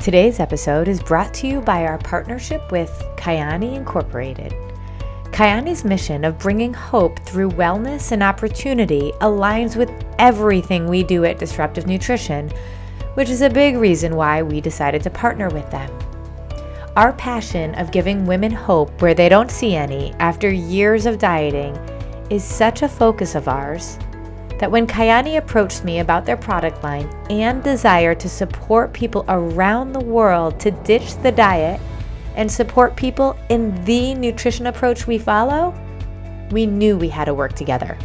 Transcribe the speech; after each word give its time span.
Today's 0.00 0.40
episode 0.40 0.88
is 0.88 1.02
brought 1.02 1.34
to 1.34 1.46
you 1.46 1.60
by 1.60 1.84
our 1.84 1.98
partnership 1.98 2.72
with 2.72 2.90
Kyani 3.18 3.74
Incorporated. 3.74 4.54
Kyani's 5.24 5.84
mission 5.84 6.24
of 6.24 6.38
bringing 6.38 6.72
hope 6.72 7.18
through 7.18 7.50
wellness 7.50 8.10
and 8.10 8.22
opportunity 8.22 9.12
aligns 9.20 9.76
with 9.76 9.92
everything 10.18 10.86
we 10.86 11.02
do 11.02 11.26
at 11.26 11.38
Disruptive 11.38 11.86
Nutrition, 11.86 12.50
which 13.12 13.28
is 13.28 13.42
a 13.42 13.50
big 13.50 13.76
reason 13.76 14.16
why 14.16 14.40
we 14.42 14.58
decided 14.62 15.02
to 15.02 15.10
partner 15.10 15.50
with 15.50 15.70
them. 15.70 15.90
Our 16.96 17.12
passion 17.12 17.74
of 17.74 17.92
giving 17.92 18.24
women 18.24 18.52
hope 18.52 19.02
where 19.02 19.12
they 19.12 19.28
don't 19.28 19.50
see 19.50 19.76
any 19.76 20.14
after 20.14 20.50
years 20.50 21.04
of 21.04 21.18
dieting 21.18 21.76
is 22.30 22.42
such 22.42 22.80
a 22.80 22.88
focus 22.88 23.34
of 23.34 23.48
ours 23.48 23.98
that 24.60 24.70
when 24.70 24.86
Kyani 24.86 25.38
approached 25.38 25.84
me 25.84 26.00
about 26.00 26.26
their 26.26 26.36
product 26.36 26.84
line 26.84 27.08
and 27.30 27.62
desire 27.62 28.14
to 28.14 28.28
support 28.28 28.92
people 28.92 29.24
around 29.30 29.92
the 29.92 30.04
world 30.04 30.60
to 30.60 30.70
ditch 30.70 31.16
the 31.22 31.32
diet 31.32 31.80
and 32.36 32.52
support 32.52 32.94
people 32.94 33.38
in 33.48 33.84
the 33.86 34.14
nutrition 34.14 34.66
approach 34.66 35.06
we 35.06 35.16
follow, 35.16 35.74
we 36.50 36.66
knew 36.66 36.98
we 36.98 37.08
had 37.08 37.24
to 37.24 37.32
work 37.32 37.54
together. 37.54 37.96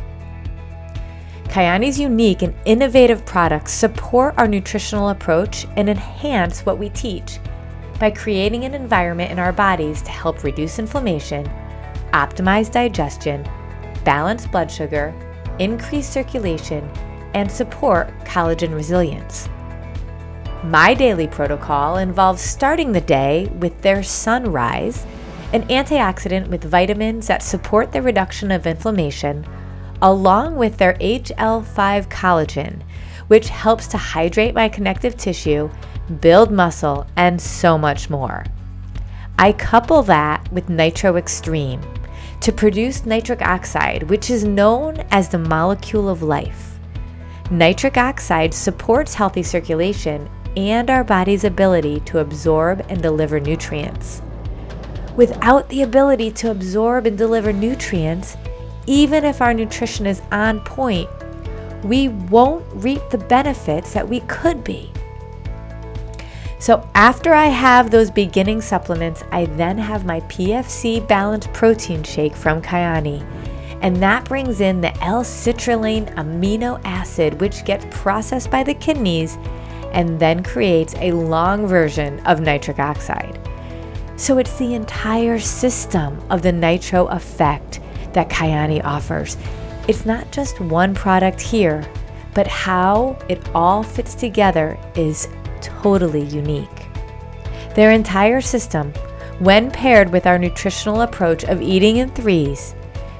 Kyani's 1.50 2.00
unique 2.00 2.42
and 2.42 2.56
innovative 2.64 3.26
products 3.26 3.74
support 3.74 4.34
our 4.38 4.48
nutritional 4.48 5.10
approach 5.10 5.68
and 5.76 5.90
enhance 5.90 6.66
what 6.66 6.80
we 6.80 6.88
teach 6.90 7.38
by 8.00 8.10
creating 8.10 8.64
an 8.64 8.74
environment 8.74 9.30
in 9.30 9.40
our 9.40 9.52
bodies 9.52 10.02
to 10.04 10.12
help 10.12 10.42
reduce 10.42 10.80
inflammation, 10.80 11.46
optimize 12.14 12.72
digestion, 12.72 13.46
balance 14.06 14.48
blood 14.48 14.72
sugar, 14.72 15.14
increase 15.60 16.10
circulation, 16.10 16.90
and 17.34 17.52
support 17.52 18.08
collagen 18.24 18.74
resilience. 18.74 19.50
My 20.64 20.94
daily 20.94 21.28
protocol 21.28 21.98
involves 21.98 22.42
starting 22.42 22.92
the 22.92 23.02
day 23.02 23.48
with 23.60 23.82
their 23.82 24.02
sunrise, 24.02 25.06
an 25.54 25.64
antioxidant 25.68 26.48
with 26.48 26.64
vitamins 26.64 27.28
that 27.28 27.44
support 27.44 27.92
the 27.92 28.02
reduction 28.02 28.52
of 28.52 28.66
inflammation, 28.66 29.46
along 30.02 30.56
with 30.56 30.78
their 30.78 30.96
HL5 30.96 32.08
collagen, 32.08 32.82
which 33.28 33.50
helps 33.50 33.88
to 33.88 33.98
hydrate 33.98 34.56
my 34.56 34.70
connective 34.70 35.16
tissue, 35.18 35.70
build 36.20 36.52
muscle, 36.52 37.06
and 37.16 37.40
so 37.40 37.78
much 37.78 38.10
more. 38.10 38.46
I 39.38 39.52
couple 39.52 40.02
that 40.04 40.52
with 40.52 40.70
Nitro 40.70 41.14
Xtreme 41.14 41.95
to 42.46 42.52
produce 42.52 43.08
nitric 43.08 43.42
oxide, 43.42 44.04
which 44.04 44.30
is 44.30 44.44
known 44.44 44.98
as 45.10 45.30
the 45.30 45.38
molecule 45.40 46.08
of 46.08 46.22
life. 46.22 46.78
Nitric 47.50 47.98
oxide 47.98 48.54
supports 48.54 49.16
healthy 49.16 49.42
circulation 49.42 50.30
and 50.56 50.92
our 50.92 51.04
body's 51.04 51.44
ability 51.44 52.02
to 52.02 52.20
absorb 52.20 52.86
and 52.88 53.02
deliver 53.02 53.40
nutrients. 53.40 54.22
Without 55.16 55.68
the 55.70 55.82
ability 55.82 56.30
to 56.30 56.52
absorb 56.52 57.08
and 57.08 57.18
deliver 57.18 57.52
nutrients, 57.52 58.38
even 58.86 59.26
if 59.26 59.42
our 59.42 59.52
nutrition 59.52 60.06
is 60.06 60.22
on 60.32 60.60
point, 60.60 61.10
we 61.84 62.10
won't 62.10 62.64
reap 62.76 63.02
the 63.10 63.18
benefits 63.18 63.92
that 63.92 64.08
we 64.08 64.20
could 64.20 64.64
be. 64.64 64.92
So, 66.66 66.84
after 66.96 67.32
I 67.32 67.46
have 67.46 67.92
those 67.92 68.10
beginning 68.10 68.60
supplements, 68.60 69.24
I 69.32 69.46
then 69.46 69.78
have 69.78 70.04
my 70.04 70.22
PFC 70.22 71.08
balanced 71.08 71.54
protein 71.54 72.02
shake 72.02 72.36
from 72.36 72.60
Kyani. 72.60 73.22
And 73.84 73.98
that 73.98 74.26
brings 74.26 74.62
in 74.62 74.82
the 74.82 74.92
L 75.04 75.24
citrulline 75.24 76.12
amino 76.16 76.82
acid, 76.84 77.40
which 77.40 77.66
gets 77.66 77.86
processed 77.92 78.50
by 78.50 78.64
the 78.64 78.74
kidneys 78.74 79.38
and 79.92 80.20
then 80.20 80.42
creates 80.42 80.96
a 80.96 81.12
long 81.12 81.68
version 81.68 82.20
of 82.22 82.42
nitric 82.42 82.80
oxide. 82.80 83.40
So, 84.16 84.40
it's 84.40 84.58
the 84.58 84.74
entire 84.74 85.38
system 85.38 86.20
of 86.32 86.42
the 86.42 86.52
nitro 86.52 87.06
effect 87.10 87.80
that 88.14 88.30
Kyani 88.30 88.84
offers. 88.84 89.38
It's 89.88 90.08
not 90.08 90.32
just 90.32 90.60
one 90.60 90.96
product 90.96 91.40
here, 91.40 91.88
but 92.34 92.48
how 92.48 93.20
it 93.30 93.48
all 93.54 93.84
fits 93.84 94.16
together 94.16 94.80
is 94.96 95.28
totally 95.82 96.24
unique. 96.24 96.88
Their 97.76 97.92
entire 97.92 98.42
system, 98.42 98.92
when 99.40 99.70
paired 99.70 100.12
with 100.12 100.26
our 100.26 100.40
nutritional 100.40 101.02
approach 101.02 101.44
of 101.44 101.62
eating 101.62 101.98
in 101.98 102.10
threes, 102.12 102.74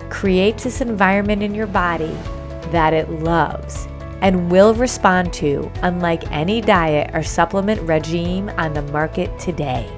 creates 0.10 0.64
this 0.64 0.82
environment 0.82 1.44
in 1.44 1.54
your 1.54 1.68
body 1.68 2.16
that 2.72 2.94
it 2.94 3.10
loves 3.10 3.88
and 4.22 4.50
will 4.50 4.74
respond 4.74 5.34
to 5.34 5.70
unlike 5.82 6.32
any 6.32 6.62
diet 6.62 7.12
or 7.14 7.22
supplement 7.22 7.82
regime 7.82 8.50
on 8.58 8.74
the 8.74 8.82
market 8.84 9.38
today. 9.38 9.92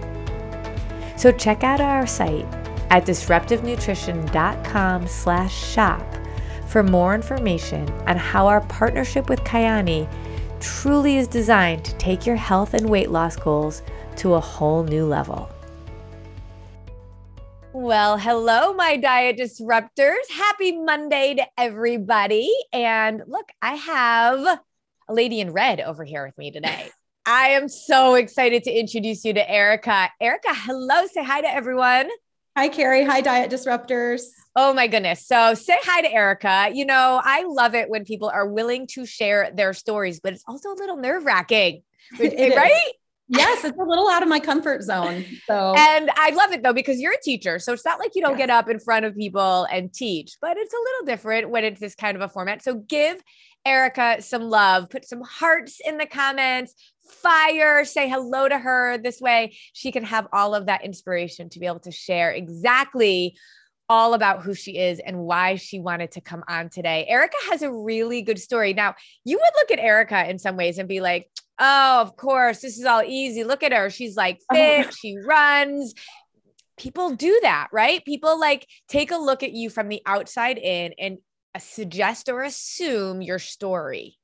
So 1.16 1.32
check 1.32 1.64
out 1.64 1.82
our 1.82 2.08
site 2.08 2.48
at 2.90 3.06
disruptivenutrition.com 3.06 5.08
slash 5.08 5.54
shop 5.54 6.04
for 6.68 6.84
more 6.84 7.16
information 7.16 7.90
on 8.08 8.18
how 8.18 8.48
our 8.48 8.62
partnership 8.62 9.30
with 9.30 9.40
Kyani 9.42 10.08
truly 10.60 11.18
is 11.18 11.28
designed 11.28 11.86
to 11.86 11.94
take 11.98 12.26
your 12.26 12.36
health 12.36 12.74
and 12.74 12.90
weight 12.90 13.12
loss 13.12 13.36
goals 13.36 13.82
to 14.18 14.34
a 14.34 14.40
whole 14.40 14.84
new 14.84 15.06
level. 15.06 15.50
Well, 17.74 18.18
hello, 18.18 18.74
my 18.74 18.98
diet 18.98 19.38
disruptors. 19.38 20.30
Happy 20.32 20.72
Monday 20.72 21.36
to 21.36 21.46
everybody. 21.58 22.52
And 22.74 23.22
look, 23.28 23.50
I 23.62 23.76
have 23.76 24.40
a 25.08 25.14
lady 25.14 25.40
in 25.40 25.52
red 25.52 25.80
over 25.80 26.04
here 26.04 26.26
with 26.26 26.38
me 26.38 26.50
today. 26.50 26.90
I 27.28 27.50
am 27.50 27.68
so 27.68 28.16
excited 28.16 28.64
to 28.64 28.72
introduce 28.72 29.26
you 29.26 29.34
to 29.34 29.52
Erica. 29.52 30.10
Erica, 30.20 30.54
hello. 30.54 31.06
Say 31.08 31.24
hi 31.24 31.42
to 31.42 31.54
everyone. 31.54 32.10
Hi, 32.56 32.70
Carrie. 32.70 33.04
Hi, 33.04 33.22
Diet 33.22 33.52
Disruptors. 33.52 34.24
Oh 34.60 34.74
my 34.74 34.88
goodness. 34.88 35.28
So 35.28 35.54
say 35.54 35.78
hi 35.84 36.02
to 36.02 36.12
Erica. 36.12 36.72
You 36.74 36.84
know, 36.84 37.22
I 37.24 37.44
love 37.44 37.76
it 37.76 37.92
when 37.92 38.06
people 38.06 38.28
are 38.28 38.48
willing 38.48 38.88
to 38.94 39.06
share 39.06 39.52
their 39.54 39.72
stories, 39.72 40.20
but 40.20 40.34
it's 40.34 40.44
also 40.48 40.70
a 40.70 40.78
little 40.80 40.98
nerve 40.98 41.26
wracking, 41.26 41.84
right? 42.20 42.92
Yes, 43.28 43.64
it's 43.64 43.78
a 43.78 43.84
little 43.84 44.10
out 44.10 44.24
of 44.24 44.30
my 44.30 44.40
comfort 44.40 44.82
zone. 44.82 45.24
So, 45.46 45.76
and 45.78 46.10
I 46.16 46.32
love 46.32 46.54
it 46.54 46.64
though, 46.64 46.74
because 46.74 47.00
you're 47.00 47.14
a 47.14 47.22
teacher. 47.22 47.60
So 47.60 47.72
it's 47.72 47.86
not 47.86 48.00
like 48.00 48.14
you 48.16 48.22
don't 48.24 48.32
yes. 48.32 48.48
get 48.48 48.50
up 48.50 48.68
in 48.68 48.80
front 48.80 49.06
of 49.06 49.16
people 49.16 49.68
and 49.72 49.94
teach, 49.94 50.38
but 50.42 50.58
it's 50.58 50.74
a 50.74 50.78
little 50.78 51.06
different 51.06 51.52
when 51.52 51.64
it's 51.64 51.80
this 51.80 51.94
kind 51.94 52.16
of 52.18 52.24
a 52.24 52.28
format. 52.28 52.64
So 52.64 52.74
give 52.74 53.22
Erica 53.64 54.24
some 54.24 54.42
love, 54.42 54.90
put 54.90 55.06
some 55.06 55.22
hearts 55.22 55.80
in 55.86 56.00
the 56.00 56.08
comments, 56.08 56.74
fire, 57.08 57.86
say 57.86 58.10
hello 58.10 58.50
to 58.50 58.58
her. 58.58 58.98
This 58.98 59.22
way 59.22 59.56
she 59.74 59.92
can 59.92 60.04
have 60.06 60.28
all 60.34 60.56
of 60.56 60.66
that 60.66 60.84
inspiration 60.84 61.50
to 61.50 61.60
be 61.60 61.68
able 61.68 61.82
to 61.82 61.92
share 61.92 62.32
exactly 62.32 63.36
all 63.90 64.14
about 64.14 64.44
who 64.44 64.54
she 64.54 64.78
is 64.78 65.00
and 65.00 65.20
why 65.20 65.56
she 65.56 65.80
wanted 65.80 66.12
to 66.12 66.22
come 66.22 66.44
on 66.48 66.70
today. 66.70 67.06
Erica 67.08 67.38
has 67.50 67.62
a 67.62 67.72
really 67.72 68.22
good 68.22 68.40
story. 68.40 68.74
Now, 68.74 68.96
you 69.24 69.38
would 69.38 69.54
look 69.56 69.72
at 69.72 69.84
Erica 69.84 70.30
in 70.30 70.40
some 70.40 70.58
ways 70.58 70.78
and 70.78 70.90
be 70.90 71.00
like, 71.00 71.30
oh, 71.60 72.02
of 72.02 72.16
course, 72.16 72.60
this 72.60 72.78
is 72.78 72.86
all 72.86 73.04
easy. 73.04 73.44
Look 73.44 73.64
at 73.64 73.74
her. 73.74 73.90
She's 73.90 74.16
like 74.16 74.42
oh, 74.52 74.56
fit, 74.56 74.94
she 74.94 75.18
runs. 75.18 75.94
People 76.78 77.16
do 77.16 77.40
that, 77.42 77.70
right? 77.72 78.04
People 78.06 78.40
like 78.40 78.68
take 78.88 79.12
a 79.12 79.18
look 79.18 79.42
at 79.42 79.54
you 79.54 79.70
from 79.70 79.88
the 79.88 80.02
outside 80.06 80.58
in 80.58 80.94
and 81.00 81.18
suggest 81.60 82.30
or 82.30 82.44
assume 82.44 83.22
your 83.22 83.40
story. 83.40 84.18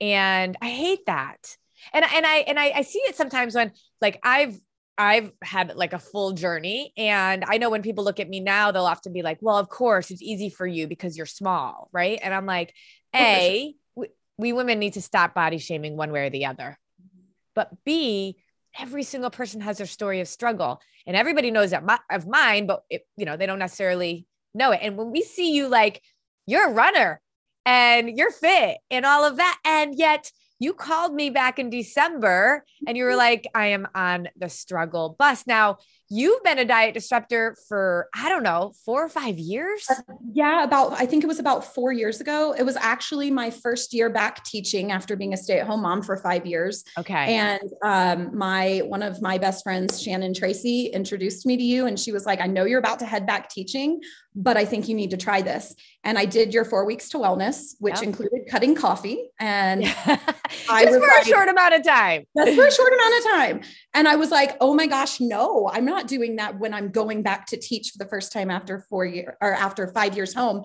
And 0.00 0.56
I 0.62 0.70
hate 0.70 1.06
that. 1.06 1.56
And 1.92 2.04
and 2.04 2.24
I 2.24 2.36
and 2.38 2.58
I, 2.58 2.72
I 2.76 2.82
see 2.82 3.00
it 3.00 3.16
sometimes 3.16 3.54
when 3.54 3.72
like 4.00 4.18
I've 4.22 4.58
I've 4.96 5.32
had 5.42 5.74
like 5.74 5.92
a 5.92 5.98
full 5.98 6.32
journey. 6.32 6.92
And 6.96 7.44
I 7.46 7.58
know 7.58 7.70
when 7.70 7.82
people 7.82 8.04
look 8.04 8.20
at 8.20 8.28
me 8.28 8.40
now, 8.40 8.70
they'll 8.70 8.84
often 8.84 9.12
be 9.12 9.22
like, 9.22 9.38
well, 9.40 9.58
of 9.58 9.68
course, 9.68 10.10
it's 10.10 10.22
easy 10.22 10.50
for 10.50 10.66
you 10.66 10.86
because 10.86 11.16
you're 11.16 11.26
small. 11.26 11.88
Right. 11.92 12.20
And 12.22 12.32
I'm 12.32 12.46
like, 12.46 12.74
oh, 13.12 13.18
A, 13.18 13.74
we, 13.94 14.08
we 14.38 14.52
women 14.52 14.78
need 14.78 14.94
to 14.94 15.02
stop 15.02 15.34
body 15.34 15.58
shaming 15.58 15.96
one 15.96 16.12
way 16.12 16.26
or 16.26 16.30
the 16.30 16.46
other. 16.46 16.78
But 17.54 17.70
B, 17.84 18.36
every 18.78 19.02
single 19.02 19.30
person 19.30 19.60
has 19.60 19.78
their 19.78 19.86
story 19.86 20.20
of 20.20 20.28
struggle 20.28 20.80
and 21.06 21.16
everybody 21.16 21.50
knows 21.50 21.70
that 21.70 21.84
my, 21.84 21.98
of 22.10 22.26
mine, 22.26 22.66
but 22.66 22.82
it, 22.90 23.06
you 23.16 23.24
know, 23.24 23.36
they 23.36 23.46
don't 23.46 23.58
necessarily 23.58 24.26
know 24.54 24.72
it. 24.72 24.80
And 24.82 24.96
when 24.96 25.10
we 25.10 25.22
see 25.22 25.54
you 25.54 25.68
like, 25.68 26.02
you're 26.46 26.70
a 26.70 26.72
runner 26.72 27.20
and 27.64 28.16
you're 28.16 28.30
fit 28.30 28.78
and 28.90 29.04
all 29.04 29.24
of 29.24 29.36
that. 29.36 29.58
And 29.64 29.94
yet 29.96 30.30
you 30.64 30.72
called 30.72 31.14
me 31.14 31.28
back 31.28 31.58
in 31.58 31.68
December 31.68 32.64
and 32.86 32.96
you 32.96 33.04
were 33.04 33.10
mm-hmm. 33.10 33.18
like, 33.18 33.46
I 33.54 33.66
am 33.66 33.86
on 33.94 34.28
the 34.34 34.48
struggle 34.48 35.14
bus. 35.18 35.46
Now, 35.46 35.76
you've 36.08 36.42
been 36.42 36.58
a 36.58 36.64
diet 36.64 36.94
disruptor 36.94 37.56
for, 37.68 38.08
I 38.14 38.28
don't 38.28 38.42
know, 38.42 38.72
four 38.84 39.04
or 39.04 39.08
five 39.08 39.38
years. 39.38 39.86
Uh, 39.88 40.14
yeah, 40.32 40.62
about, 40.64 40.92
I 40.92 41.06
think 41.06 41.24
it 41.24 41.26
was 41.26 41.38
about 41.38 41.74
four 41.74 41.92
years 41.92 42.20
ago. 42.20 42.54
It 42.56 42.62
was 42.62 42.76
actually 42.76 43.30
my 43.30 43.50
first 43.50 43.94
year 43.94 44.10
back 44.10 44.44
teaching 44.44 44.92
after 44.92 45.16
being 45.16 45.32
a 45.32 45.36
stay 45.36 45.58
at 45.58 45.66
home 45.66 45.82
mom 45.82 46.02
for 46.02 46.16
five 46.16 46.46
years. 46.46 46.84
Okay. 46.98 47.36
And 47.36 47.62
um, 47.82 48.36
my, 48.36 48.82
one 48.86 49.02
of 49.02 49.22
my 49.22 49.38
best 49.38 49.62
friends, 49.64 50.00
Shannon 50.00 50.34
Tracy, 50.34 50.86
introduced 50.86 51.46
me 51.46 51.56
to 51.56 51.62
you. 51.62 51.86
And 51.86 51.98
she 51.98 52.12
was 52.12 52.26
like, 52.26 52.40
I 52.40 52.46
know 52.46 52.64
you're 52.64 52.78
about 52.78 52.98
to 53.00 53.06
head 53.06 53.26
back 53.26 53.48
teaching, 53.48 54.00
but 54.34 54.56
I 54.56 54.64
think 54.64 54.88
you 54.88 54.94
need 54.94 55.10
to 55.10 55.16
try 55.16 55.42
this. 55.42 55.74
And 56.02 56.18
I 56.18 56.24
did 56.24 56.52
your 56.52 56.64
four 56.64 56.84
weeks 56.84 57.08
to 57.10 57.18
wellness, 57.18 57.74
which 57.78 57.94
yep. 57.94 58.02
included 58.02 58.42
cutting 58.50 58.74
coffee. 58.74 59.30
And 59.38 59.84
I 60.68 60.84
just 60.84 60.98
for 60.98 61.00
like, 61.00 61.22
a 61.22 61.28
short 61.28 61.48
amount 61.48 61.74
of 61.74 61.84
time. 61.84 62.24
Just 62.36 62.56
for 62.56 62.66
a 62.66 62.72
short 62.72 62.92
amount 62.92 63.14
of 63.18 63.24
time. 63.32 63.60
And 63.94 64.08
I 64.08 64.16
was 64.16 64.30
like, 64.30 64.56
oh 64.60 64.74
my 64.74 64.86
gosh, 64.86 65.20
no, 65.20 65.70
I'm 65.72 65.84
not 65.84 65.93
doing 66.02 66.36
that 66.36 66.58
when 66.58 66.74
I'm 66.74 66.90
going 66.90 67.22
back 67.22 67.46
to 67.46 67.56
teach 67.56 67.90
for 67.90 67.98
the 67.98 68.08
first 68.08 68.32
time 68.32 68.50
after 68.50 68.80
four 68.90 69.04
years 69.04 69.34
or 69.40 69.52
after 69.52 69.88
five 69.88 70.16
years 70.16 70.34
home. 70.34 70.64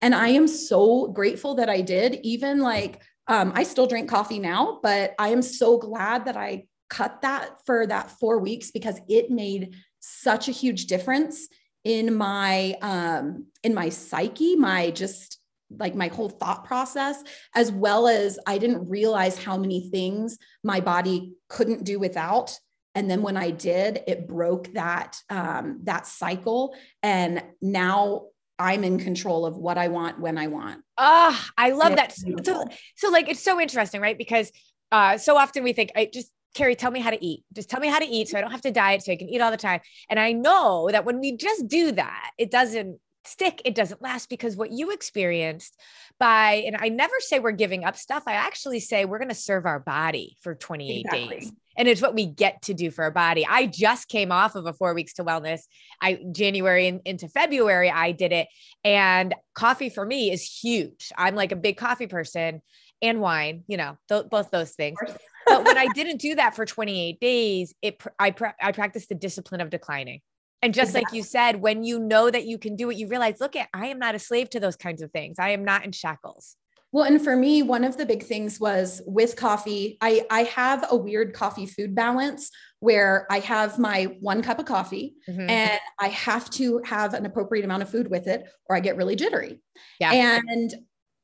And 0.00 0.14
I 0.14 0.28
am 0.28 0.48
so 0.48 1.08
grateful 1.08 1.54
that 1.56 1.68
I 1.70 1.80
did. 1.80 2.20
Even 2.22 2.60
like, 2.60 3.02
um, 3.28 3.52
I 3.54 3.62
still 3.62 3.86
drink 3.86 4.08
coffee 4.08 4.38
now, 4.38 4.80
but 4.82 5.14
I 5.18 5.28
am 5.28 5.42
so 5.42 5.78
glad 5.78 6.26
that 6.26 6.36
I 6.36 6.66
cut 6.90 7.22
that 7.22 7.64
for 7.64 7.86
that 7.86 8.10
four 8.20 8.38
weeks 8.38 8.70
because 8.70 9.00
it 9.08 9.30
made 9.30 9.74
such 10.00 10.48
a 10.48 10.52
huge 10.52 10.86
difference 10.86 11.48
in 11.84 12.14
my 12.14 12.76
um 12.82 13.46
in 13.64 13.74
my 13.74 13.88
psyche 13.88 14.56
my 14.56 14.90
just 14.90 15.38
like 15.78 15.94
my 15.94 16.08
whole 16.08 16.28
thought 16.28 16.64
process 16.64 17.24
as 17.54 17.72
well 17.72 18.06
as 18.06 18.38
i 18.46 18.58
didn't 18.58 18.88
realize 18.88 19.42
how 19.42 19.56
many 19.56 19.88
things 19.90 20.38
my 20.62 20.80
body 20.80 21.32
couldn't 21.48 21.82
do 21.82 21.98
without 21.98 22.56
and 22.94 23.10
then 23.10 23.22
when 23.22 23.36
i 23.36 23.50
did 23.50 24.02
it 24.06 24.26
broke 24.26 24.72
that 24.74 25.18
um 25.30 25.80
that 25.84 26.06
cycle 26.06 26.74
and 27.02 27.42
now 27.60 28.26
i'm 28.58 28.84
in 28.84 28.98
control 28.98 29.46
of 29.46 29.56
what 29.56 29.78
i 29.78 29.88
want 29.88 30.20
when 30.20 30.38
i 30.38 30.46
want 30.46 30.82
ah 30.98 31.30
oh, 31.32 31.50
i 31.56 31.70
love 31.70 31.96
that 31.96 32.12
so, 32.12 32.64
so 32.96 33.10
like 33.10 33.28
it's 33.28 33.42
so 33.42 33.60
interesting 33.60 34.00
right 34.00 34.18
because 34.18 34.50
uh 34.90 35.16
so 35.16 35.36
often 35.36 35.64
we 35.64 35.72
think 35.72 35.90
i 35.96 36.08
just 36.12 36.30
Carrie, 36.54 36.76
tell 36.76 36.90
me 36.90 37.00
how 37.00 37.10
to 37.10 37.24
eat. 37.24 37.44
Just 37.54 37.70
tell 37.70 37.80
me 37.80 37.88
how 37.88 37.98
to 37.98 38.04
eat 38.04 38.28
so 38.28 38.36
I 38.36 38.42
don't 38.42 38.50
have 38.50 38.60
to 38.62 38.70
diet 38.70 39.02
so 39.02 39.12
I 39.12 39.16
can 39.16 39.28
eat 39.28 39.40
all 39.40 39.50
the 39.50 39.56
time. 39.56 39.80
And 40.10 40.20
I 40.20 40.32
know 40.32 40.88
that 40.92 41.04
when 41.04 41.18
we 41.18 41.36
just 41.36 41.66
do 41.66 41.92
that, 41.92 42.30
it 42.36 42.50
doesn't 42.50 43.00
stick, 43.24 43.62
it 43.64 43.74
doesn't 43.74 44.02
last 44.02 44.28
because 44.28 44.56
what 44.56 44.70
you 44.70 44.90
experienced 44.90 45.78
by, 46.18 46.64
and 46.66 46.76
I 46.78 46.88
never 46.88 47.14
say 47.20 47.38
we're 47.38 47.52
giving 47.52 47.84
up 47.84 47.96
stuff. 47.96 48.24
I 48.26 48.34
actually 48.34 48.80
say 48.80 49.04
we're 49.04 49.18
going 49.18 49.28
to 49.28 49.34
serve 49.34 49.66
our 49.66 49.80
body 49.80 50.36
for 50.40 50.54
28 50.54 51.00
exactly. 51.00 51.28
days. 51.28 51.52
And 51.76 51.88
it's 51.88 52.02
what 52.02 52.14
we 52.14 52.26
get 52.26 52.62
to 52.62 52.74
do 52.74 52.90
for 52.90 53.04
our 53.04 53.10
body. 53.10 53.46
I 53.48 53.66
just 53.66 54.08
came 54.08 54.32
off 54.32 54.54
of 54.54 54.66
a 54.66 54.72
four 54.72 54.94
weeks 54.94 55.14
to 55.14 55.24
wellness. 55.24 55.60
I 56.00 56.20
January 56.32 56.86
in, 56.86 57.00
into 57.04 57.28
February, 57.28 57.90
I 57.90 58.12
did 58.12 58.32
it. 58.32 58.48
And 58.84 59.34
coffee 59.54 59.88
for 59.88 60.04
me 60.04 60.30
is 60.30 60.42
huge. 60.42 61.12
I'm 61.16 61.34
like 61.34 61.52
a 61.52 61.56
big 61.56 61.76
coffee 61.76 62.06
person 62.06 62.62
and 63.00 63.20
wine, 63.20 63.64
you 63.66 63.76
know, 63.76 63.96
th- 64.08 64.28
both 64.30 64.50
those 64.50 64.72
things 64.72 64.98
but 65.46 65.64
when 65.64 65.78
I 65.78 65.86
didn't 65.94 66.18
do 66.18 66.34
that 66.36 66.54
for 66.54 66.64
28 66.64 67.20
days, 67.20 67.74
it 67.82 68.02
I 68.18 68.34
I 68.60 68.72
practiced 68.72 69.08
the 69.08 69.14
discipline 69.14 69.60
of 69.60 69.70
declining. 69.70 70.20
And 70.64 70.72
just 70.72 70.90
exactly. 70.90 71.04
like 71.04 71.14
you 71.14 71.22
said, 71.24 71.60
when 71.60 71.82
you 71.82 71.98
know 71.98 72.30
that 72.30 72.46
you 72.46 72.56
can 72.56 72.76
do 72.76 72.88
it, 72.90 72.96
you 72.96 73.08
realize, 73.08 73.40
look 73.40 73.56
at 73.56 73.68
I 73.74 73.86
am 73.88 73.98
not 73.98 74.14
a 74.14 74.20
slave 74.20 74.48
to 74.50 74.60
those 74.60 74.76
kinds 74.76 75.02
of 75.02 75.10
things. 75.10 75.38
I 75.40 75.50
am 75.50 75.64
not 75.64 75.84
in 75.84 75.90
shackles. 75.90 76.56
Well, 76.92 77.04
and 77.04 77.22
for 77.22 77.34
me, 77.34 77.62
one 77.62 77.84
of 77.84 77.96
the 77.96 78.04
big 78.04 78.22
things 78.22 78.60
was 78.60 79.00
with 79.06 79.34
coffee. 79.36 79.96
I 80.00 80.26
I 80.30 80.42
have 80.44 80.84
a 80.90 80.96
weird 80.96 81.32
coffee 81.32 81.66
food 81.66 81.94
balance 81.94 82.50
where 82.80 83.26
I 83.30 83.38
have 83.38 83.78
my 83.78 84.16
one 84.20 84.42
cup 84.42 84.58
of 84.58 84.66
coffee 84.66 85.14
mm-hmm. 85.28 85.48
and 85.48 85.80
I 85.98 86.08
have 86.08 86.50
to 86.50 86.82
have 86.84 87.14
an 87.14 87.24
appropriate 87.24 87.64
amount 87.64 87.82
of 87.82 87.88
food 87.88 88.10
with 88.10 88.26
it, 88.26 88.44
or 88.68 88.76
I 88.76 88.80
get 88.80 88.96
really 88.96 89.16
jittery. 89.16 89.60
Yeah. 90.00 90.12
And 90.12 90.74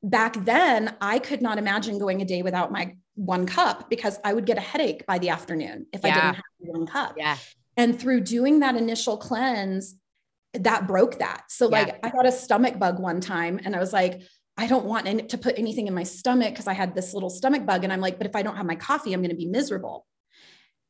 back 0.02 0.42
then, 0.44 0.96
I 1.00 1.18
could 1.18 1.42
not 1.42 1.58
imagine 1.58 1.98
going 1.98 2.22
a 2.22 2.24
day 2.24 2.42
without 2.42 2.72
my 2.72 2.94
one 3.16 3.46
cup 3.46 3.90
because 3.90 4.18
I 4.24 4.32
would 4.32 4.46
get 4.46 4.56
a 4.56 4.60
headache 4.60 5.04
by 5.06 5.18
the 5.18 5.30
afternoon 5.30 5.86
if 5.92 6.02
yeah. 6.02 6.10
I 6.10 6.14
didn't 6.14 6.34
have 6.36 6.44
one 6.60 6.86
cup. 6.86 7.14
Yeah. 7.18 7.36
And 7.76 8.00
through 8.00 8.20
doing 8.20 8.60
that 8.60 8.76
initial 8.76 9.16
cleanse, 9.16 9.96
that 10.54 10.86
broke 10.86 11.18
that. 11.18 11.44
So 11.48 11.66
yeah. 11.66 11.70
like 11.70 12.06
I 12.06 12.10
got 12.10 12.26
a 12.26 12.32
stomach 12.32 12.78
bug 12.78 13.00
one 13.00 13.20
time 13.20 13.60
and 13.64 13.74
I 13.74 13.80
was 13.80 13.92
like, 13.92 14.22
I 14.58 14.66
don't 14.66 14.84
want 14.84 15.06
any, 15.06 15.22
to 15.22 15.38
put 15.38 15.58
anything 15.58 15.86
in 15.86 15.94
my 15.94 16.02
stomach 16.02 16.50
because 16.50 16.66
I 16.66 16.72
had 16.72 16.94
this 16.94 17.14
little 17.14 17.30
stomach 17.30 17.64
bug. 17.64 17.84
And 17.84 17.92
I'm 17.92 18.00
like, 18.00 18.18
but 18.18 18.26
if 18.26 18.34
I 18.34 18.42
don't 18.42 18.56
have 18.56 18.66
my 18.66 18.74
coffee, 18.74 19.14
I'm 19.14 19.20
going 19.20 19.30
to 19.30 19.36
be 19.36 19.46
miserable. 19.46 20.04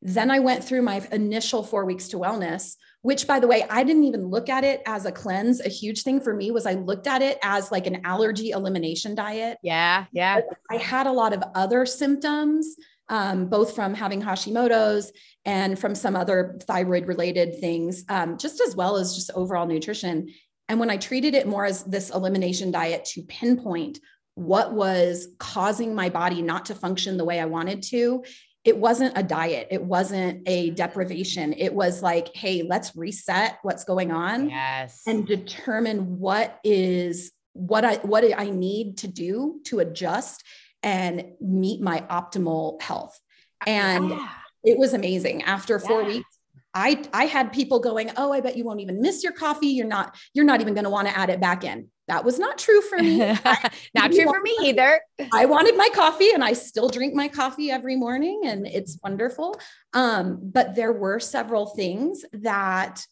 Then 0.01 0.31
I 0.31 0.39
went 0.39 0.65
through 0.65 0.83
my 0.83 1.07
initial 1.13 1.63
four 1.63 1.85
weeks 1.85 2.09
to 2.09 2.17
wellness, 2.17 2.77
which 3.03 3.27
by 3.27 3.41
the 3.41 3.47
way, 3.47 3.67
I 3.69 3.83
didn't 3.85 4.05
even 4.05 4.29
look 4.29 4.49
at 4.49 4.65
it 4.65 4.81
as 4.87 5.05
a 5.05 5.13
cleanse. 5.13 5.61
A 5.61 5.69
huge 5.69 6.03
thing 6.03 6.21
for 6.21 6.35
me 6.35 6.51
was 6.51 6.67
I 6.67 6.75
looked 6.75 7.07
at 7.07 7.21
it 7.21 7.39
as 7.43 7.71
like 7.71 7.87
an 7.87 8.07
allergy 8.07 8.51
elimination 8.51 9.15
diet. 9.15 9.59
Yeah. 9.63 10.07
Yeah. 10.13 10.41
I 10.71 10.77
had 10.77 11.07
a 11.07 11.13
lot 11.13 11.33
of 11.33 11.43
other 11.55 11.85
symptoms, 11.85 12.77
um, 13.09 13.49
both 13.49 13.75
from 13.75 13.93
having 13.93 14.23
Hashimoto's 14.23 15.13
and 15.45 15.79
from 15.79 15.95
some 15.95 16.15
other 16.15 16.59
thyroid 16.63 17.07
related 17.07 17.59
things, 17.59 18.05
um, 18.09 18.39
just 18.39 18.61
as 18.61 18.77
well 18.77 18.97
as 18.97 19.15
just 19.15 19.31
overall 19.35 19.67
nutrition. 19.67 20.29
And 20.69 20.79
when 20.79 20.91
I 20.91 20.97
treated 20.97 21.35
it 21.35 21.47
more 21.47 21.65
as 21.65 21.85
this 21.85 22.11
elimination 22.11 22.71
diet 22.71 23.05
to 23.13 23.23
pinpoint 23.23 24.01
what 24.35 24.73
was 24.73 25.29
causing 25.39 25.95
my 25.95 26.09
body 26.09 26.43
not 26.43 26.67
to 26.67 26.75
function 26.75 27.17
the 27.17 27.25
way 27.25 27.41
I 27.41 27.47
wanted 27.47 27.83
to, 27.85 28.23
it 28.65 28.77
wasn't 28.77 29.17
a 29.17 29.23
diet. 29.23 29.69
It 29.71 29.83
wasn't 29.83 30.47
a 30.47 30.67
mm-hmm. 30.67 30.75
deprivation. 30.75 31.55
It 31.55 31.73
was 31.73 32.03
like 32.03 32.35
hey 32.35 32.63
let's 32.63 32.95
reset 32.95 33.59
what's 33.63 33.85
going 33.85 34.13
on 34.13 34.51
yes. 34.51 35.03
and 35.07 35.27
determine 35.27 36.19
what 36.19 36.59
is 36.63 37.33
what 37.55 37.85
i 37.85 37.97
what 37.97 38.25
i 38.39 38.51
need 38.51 38.99
to 38.99 39.09
do 39.09 39.61
to 39.65 39.81
adjust 39.81 40.45
and 40.83 41.25
meet 41.41 41.81
my 41.81 42.01
optimal 42.11 42.81
health. 42.81 43.19
Uh, 43.67 43.71
and 43.71 44.11
yeah. 44.11 44.29
it 44.65 44.79
was 44.79 44.95
amazing. 44.95 45.43
After 45.43 45.79
four 45.79 46.03
yeah. 46.03 46.09
weeks 46.09 46.38
I, 46.75 47.05
I 47.13 47.25
had 47.25 47.53
people 47.53 47.81
going, 47.81 48.11
Oh, 48.17 48.33
I 48.33 48.41
bet 48.41 48.57
you 48.57 48.65
won't 48.65 48.81
even 48.81 49.01
miss 49.01 49.23
your 49.23 49.33
coffee. 49.33 49.69
You're 49.69 49.87
not, 49.87 50.17
you're 50.35 50.45
not 50.45 50.61
even 50.61 50.75
going 50.75 50.85
to 50.85 50.91
want 50.91 51.09
to 51.09 51.17
add 51.17 51.31
it 51.31 51.41
back 51.41 51.65
in. 51.65 51.89
That 52.09 52.25
was 52.25 52.39
not 52.39 52.57
true 52.57 52.81
for 52.81 52.99
me. 52.99 53.19
not 53.95 54.13
true 54.13 54.25
for 54.25 54.41
me 54.41 54.57
either. 54.63 55.01
I 55.33 55.45
wanted 55.47 55.77
my 55.77 55.89
coffee 55.95 56.31
and 56.33 56.43
I 56.43 56.55
still 56.55 56.89
drink 56.89 57.15
my 57.15 57.29
coffee 57.29 57.71
every 57.71 57.97
morning 57.97 58.43
and 58.47 58.67
it's 58.67 58.99
wonderful. 59.03 59.61
Um, 59.93 60.39
but 60.43 60.75
there 60.75 60.93
were 60.93 61.21
several 61.21 61.67
things 61.67 62.25
that 62.33 63.05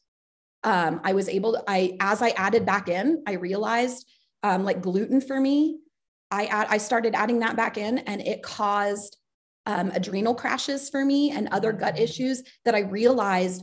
um, 0.64 1.00
I 1.04 1.12
was 1.12 1.28
able 1.28 1.52
to, 1.52 1.64
I, 1.68 1.96
as 2.00 2.22
I 2.22 2.30
added 2.30 2.64
back 2.64 2.88
in, 2.88 3.22
I 3.26 3.32
realized 3.34 4.10
um, 4.42 4.64
like 4.64 4.80
gluten 4.80 5.20
for 5.20 5.38
me, 5.38 5.78
I 6.30 6.46
add, 6.46 6.66
I 6.70 6.78
started 6.78 7.14
adding 7.14 7.40
that 7.40 7.56
back 7.56 7.78
in 7.78 7.98
and 7.98 8.20
it 8.20 8.42
caused 8.42 9.16
um, 9.66 9.90
adrenal 9.90 10.35
crashes 10.35 10.88
for 10.88 11.04
me 11.04 11.30
and 11.30 11.49
other 11.49 11.73
gut 11.73 11.99
issues 11.99 12.42
that 12.64 12.75
I 12.75 12.80
realized 12.80 13.62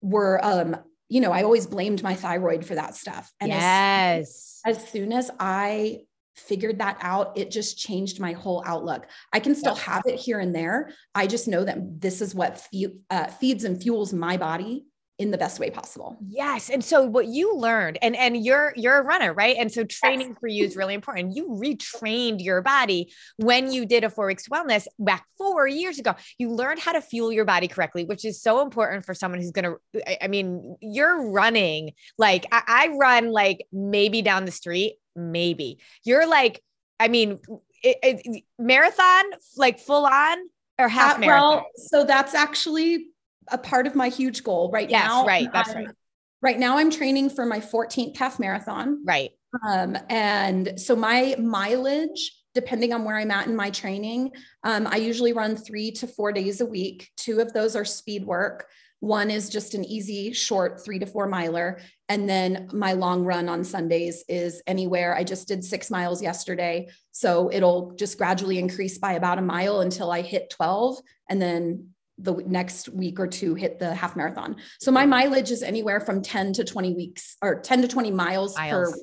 were 0.00 0.44
um, 0.44 0.76
you 1.12 1.20
know, 1.20 1.30
I 1.30 1.42
always 1.42 1.66
blamed 1.66 2.02
my 2.02 2.14
thyroid 2.14 2.64
for 2.64 2.74
that 2.74 2.94
stuff. 2.94 3.30
And 3.38 3.50
yes. 3.50 4.60
As, 4.64 4.78
as 4.78 4.88
soon 4.88 5.12
as 5.12 5.30
I 5.38 6.04
figured 6.36 6.78
that 6.78 6.96
out, 7.02 7.36
it 7.36 7.50
just 7.50 7.76
changed 7.76 8.18
my 8.18 8.32
whole 8.32 8.62
outlook. 8.64 9.06
I 9.30 9.38
can 9.38 9.54
still 9.54 9.74
have 9.74 10.04
it 10.06 10.14
here 10.14 10.40
and 10.40 10.54
there. 10.54 10.92
I 11.14 11.26
just 11.26 11.48
know 11.48 11.64
that 11.64 12.00
this 12.00 12.22
is 12.22 12.34
what 12.34 12.60
fe- 12.60 12.94
uh, 13.10 13.26
feeds 13.26 13.64
and 13.64 13.80
fuels 13.80 14.14
my 14.14 14.38
body 14.38 14.86
in 15.22 15.30
the 15.30 15.38
best 15.38 15.60
way 15.60 15.70
possible. 15.70 16.16
Yes. 16.28 16.68
And 16.68 16.84
so 16.84 17.04
what 17.04 17.26
you 17.26 17.56
learned 17.56 17.96
and 18.02 18.16
and 18.16 18.44
you're 18.44 18.72
you're 18.76 18.98
a 18.98 19.02
runner, 19.02 19.32
right? 19.32 19.56
And 19.56 19.70
so 19.70 19.84
training 19.84 20.30
yes. 20.30 20.36
for 20.40 20.48
you 20.48 20.64
is 20.64 20.76
really 20.76 20.94
important. 20.94 21.36
You 21.36 21.48
retrained 21.48 22.42
your 22.42 22.60
body 22.60 23.12
when 23.36 23.72
you 23.72 23.86
did 23.86 24.02
a 24.02 24.10
4 24.10 24.26
weeks 24.26 24.48
wellness 24.48 24.88
back 24.98 25.24
4 25.38 25.68
years 25.68 26.00
ago. 26.00 26.14
You 26.38 26.50
learned 26.50 26.80
how 26.80 26.92
to 26.92 27.00
fuel 27.00 27.32
your 27.32 27.44
body 27.44 27.68
correctly, 27.68 28.04
which 28.04 28.24
is 28.24 28.42
so 28.42 28.62
important 28.62 29.06
for 29.06 29.14
someone 29.14 29.40
who's 29.40 29.52
going 29.52 29.76
to 29.94 30.24
I, 30.24 30.26
mean, 30.26 30.76
you're 30.80 31.30
running 31.30 31.92
like 32.18 32.46
I, 32.50 32.62
I 32.66 32.96
run 32.98 33.30
like 33.30 33.66
maybe 33.72 34.22
down 34.22 34.44
the 34.44 34.52
street, 34.52 34.96
maybe. 35.14 35.78
You're 36.04 36.26
like 36.26 36.60
I 36.98 37.08
mean, 37.08 37.38
it, 37.82 37.96
it, 38.02 38.44
marathon 38.58 39.24
like 39.56 39.78
full 39.78 40.04
on 40.04 40.38
or 40.78 40.88
half 40.88 41.16
uh, 41.16 41.20
marathon? 41.20 41.50
Well, 41.50 41.66
so 41.76 42.04
that's 42.04 42.34
actually 42.34 43.06
a 43.48 43.58
part 43.58 43.86
of 43.86 43.94
my 43.94 44.08
huge 44.08 44.44
goal 44.44 44.70
right 44.72 44.88
yes, 44.88 45.04
now. 45.04 45.26
Right. 45.26 45.48
That's 45.52 45.70
I'm, 45.70 45.86
right. 45.86 45.94
Right 46.42 46.58
now 46.58 46.78
I'm 46.78 46.90
training 46.90 47.30
for 47.30 47.46
my 47.46 47.60
14th 47.60 48.16
half 48.16 48.38
marathon. 48.38 49.04
Right. 49.04 49.30
Um, 49.66 49.96
and 50.08 50.80
so 50.80 50.96
my 50.96 51.36
mileage, 51.38 52.32
depending 52.54 52.92
on 52.92 53.04
where 53.04 53.16
I'm 53.16 53.30
at 53.30 53.46
in 53.46 53.54
my 53.54 53.70
training, 53.70 54.32
um, 54.64 54.86
I 54.86 54.96
usually 54.96 55.32
run 55.32 55.56
three 55.56 55.92
to 55.92 56.06
four 56.06 56.32
days 56.32 56.60
a 56.60 56.66
week. 56.66 57.10
Two 57.16 57.40
of 57.40 57.52
those 57.52 57.76
are 57.76 57.84
speed 57.84 58.24
work. 58.24 58.66
One 59.00 59.32
is 59.32 59.50
just 59.50 59.74
an 59.74 59.84
easy, 59.84 60.32
short 60.32 60.84
three 60.84 61.00
to 61.00 61.06
four 61.06 61.26
miler. 61.26 61.80
And 62.08 62.28
then 62.28 62.68
my 62.72 62.92
long 62.92 63.24
run 63.24 63.48
on 63.48 63.64
Sundays 63.64 64.24
is 64.28 64.62
anywhere. 64.66 65.16
I 65.16 65.24
just 65.24 65.48
did 65.48 65.64
six 65.64 65.90
miles 65.90 66.22
yesterday. 66.22 66.88
So 67.10 67.50
it'll 67.52 67.96
just 67.96 68.16
gradually 68.16 68.60
increase 68.60 68.98
by 68.98 69.14
about 69.14 69.38
a 69.38 69.42
mile 69.42 69.80
until 69.80 70.12
I 70.12 70.22
hit 70.22 70.50
12. 70.50 70.98
And 71.28 71.42
then 71.42 71.88
the 72.22 72.34
next 72.46 72.88
week 72.88 73.18
or 73.18 73.26
two 73.26 73.54
hit 73.54 73.78
the 73.78 73.94
half 73.94 74.16
marathon. 74.16 74.56
So 74.80 74.90
my 74.90 75.06
mileage 75.06 75.50
is 75.50 75.62
anywhere 75.62 76.00
from 76.00 76.22
10 76.22 76.52
to 76.54 76.64
20 76.64 76.94
weeks 76.94 77.36
or 77.42 77.60
10 77.60 77.82
to 77.82 77.88
20 77.88 78.10
miles, 78.10 78.56
miles. 78.56 78.92
per 78.92 78.98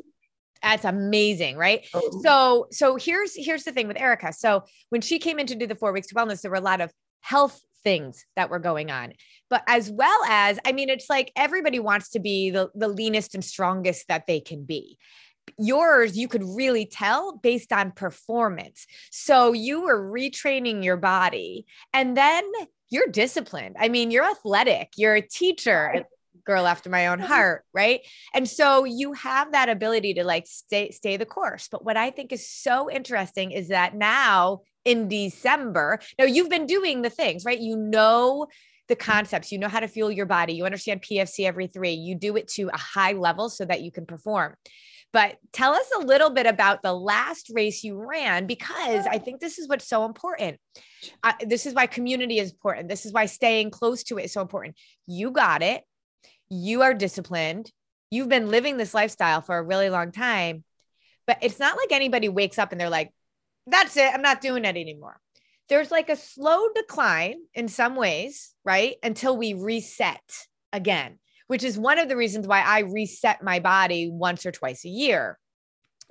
that's 0.61 0.83
amazing 0.83 1.55
right? 1.55 1.87
Oh. 1.93 2.21
so 2.21 2.67
so 2.71 2.97
here's 2.97 3.33
here's 3.35 3.63
the 3.63 3.71
thing 3.71 3.87
with 3.87 3.99
erica. 3.99 4.33
So 4.33 4.63
when 4.89 5.01
she 5.01 5.19
came 5.19 5.39
in 5.39 5.47
to 5.47 5.55
do 5.55 5.67
the 5.67 5.75
four 5.75 5.93
weeks 5.93 6.07
to 6.07 6.15
wellness 6.15 6.41
there 6.41 6.51
were 6.51 6.57
a 6.57 6.61
lot 6.61 6.81
of 6.81 6.91
health 7.21 7.61
things 7.83 8.25
that 8.35 8.49
were 8.49 8.59
going 8.59 8.91
on. 8.91 9.13
But 9.49 9.63
as 9.67 9.89
well 9.89 10.19
as 10.27 10.59
i 10.65 10.71
mean 10.71 10.89
it's 10.89 11.09
like 11.09 11.31
everybody 11.35 11.79
wants 11.79 12.09
to 12.11 12.19
be 12.19 12.49
the, 12.49 12.69
the 12.75 12.89
leanest 12.89 13.35
and 13.35 13.43
strongest 13.43 14.07
that 14.09 14.27
they 14.27 14.39
can 14.39 14.65
be. 14.65 14.97
Yours 15.57 16.17
you 16.17 16.27
could 16.27 16.43
really 16.43 16.85
tell 16.85 17.37
based 17.37 17.71
on 17.71 17.91
performance. 17.91 18.85
So 19.11 19.53
you 19.53 19.83
were 19.83 20.11
retraining 20.11 20.83
your 20.83 20.97
body 20.97 21.65
and 21.93 22.17
then 22.17 22.43
you're 22.89 23.07
disciplined. 23.07 23.75
I 23.79 23.89
mean 23.89 24.11
you're 24.11 24.29
athletic. 24.29 24.93
You're 24.97 25.15
a 25.15 25.21
teacher 25.21 26.05
girl 26.45 26.65
after 26.65 26.89
my 26.89 27.07
own 27.07 27.19
mm-hmm. 27.19 27.27
heart 27.27 27.63
right? 27.73 28.01
And 28.33 28.47
so 28.47 28.83
you 28.83 29.13
have 29.13 29.51
that 29.51 29.69
ability 29.69 30.15
to 30.15 30.23
like 30.23 30.47
stay 30.47 30.91
stay 30.91 31.17
the 31.17 31.25
course. 31.25 31.67
But 31.71 31.85
what 31.85 31.97
i 31.97 32.11
think 32.11 32.31
is 32.31 32.47
so 32.47 32.89
interesting 32.89 33.51
is 33.51 33.69
that 33.69 33.95
now 33.95 34.61
in 34.85 35.07
december 35.07 35.99
now 36.17 36.25
you've 36.25 36.49
been 36.49 36.65
doing 36.65 37.01
the 37.01 37.09
things 37.09 37.45
right? 37.45 37.59
You 37.59 37.75
know 37.75 38.47
the 38.87 38.95
concepts. 38.95 39.51
You 39.51 39.59
know 39.59 39.67
how 39.67 39.79
to 39.79 39.87
fuel 39.87 40.11
your 40.11 40.25
body. 40.25 40.53
You 40.53 40.65
understand 40.65 41.01
pfc 41.01 41.45
every 41.45 41.67
three. 41.67 41.93
You 41.93 42.15
do 42.15 42.35
it 42.35 42.47
to 42.49 42.69
a 42.73 42.77
high 42.77 43.13
level 43.13 43.49
so 43.49 43.63
that 43.65 43.81
you 43.81 43.91
can 43.91 44.05
perform 44.05 44.55
but 45.11 45.37
tell 45.53 45.73
us 45.73 45.89
a 45.97 46.03
little 46.03 46.29
bit 46.29 46.45
about 46.45 46.83
the 46.83 46.93
last 46.93 47.51
race 47.53 47.83
you 47.83 47.97
ran 47.97 48.45
because 48.45 49.07
I 49.07 49.17
think 49.17 49.39
this 49.39 49.57
is 49.57 49.67
what's 49.67 49.87
so 49.87 50.05
important. 50.05 50.57
Uh, 51.23 51.33
this 51.45 51.65
is 51.65 51.73
why 51.73 51.87
community 51.87 52.39
is 52.39 52.51
important. 52.51 52.89
This 52.89 53.05
is 53.05 53.13
why 53.13 53.25
staying 53.25 53.71
close 53.71 54.03
to 54.05 54.17
it 54.17 54.25
is 54.25 54.33
so 54.33 54.41
important. 54.41 54.75
You 55.07 55.31
got 55.31 55.63
it 55.63 55.83
you 56.49 56.81
are 56.81 56.93
disciplined. 56.93 57.71
You've 58.11 58.29
been 58.29 58.49
living 58.49 58.77
this 58.77 58.93
lifestyle 58.93 59.41
for 59.41 59.57
a 59.57 59.63
really 59.63 59.89
long 59.89 60.11
time, 60.11 60.63
but 61.27 61.37
it's 61.41 61.59
not 61.59 61.77
like 61.77 61.91
anybody 61.91 62.27
wakes 62.27 62.57
up 62.57 62.71
and 62.71 62.81
they're 62.81 62.89
like, 62.89 63.11
that's 63.67 63.95
it. 63.97 64.11
I'm 64.11 64.23
not 64.23 64.41
doing 64.41 64.65
it 64.65 64.75
anymore. 64.75 65.19
There's 65.69 65.91
like 65.91 66.09
a 66.09 66.15
slow 66.15 66.69
decline 66.73 67.35
in 67.53 67.67
some 67.67 67.95
ways, 67.95 68.55
right? 68.65 68.95
Until 69.03 69.37
we 69.37 69.53
reset 69.53 70.21
again, 70.73 71.19
which 71.49 71.63
is 71.63 71.79
one 71.79 71.97
of 71.97 72.07
the 72.07 72.15
reasons 72.15 72.47
why 72.47 72.61
I 72.61 72.81
reset 72.81 73.41
my 73.43 73.59
body 73.59 74.07
once 74.07 74.45
or 74.45 74.51
twice 74.51 74.85
a 74.85 74.89
year 74.89 75.39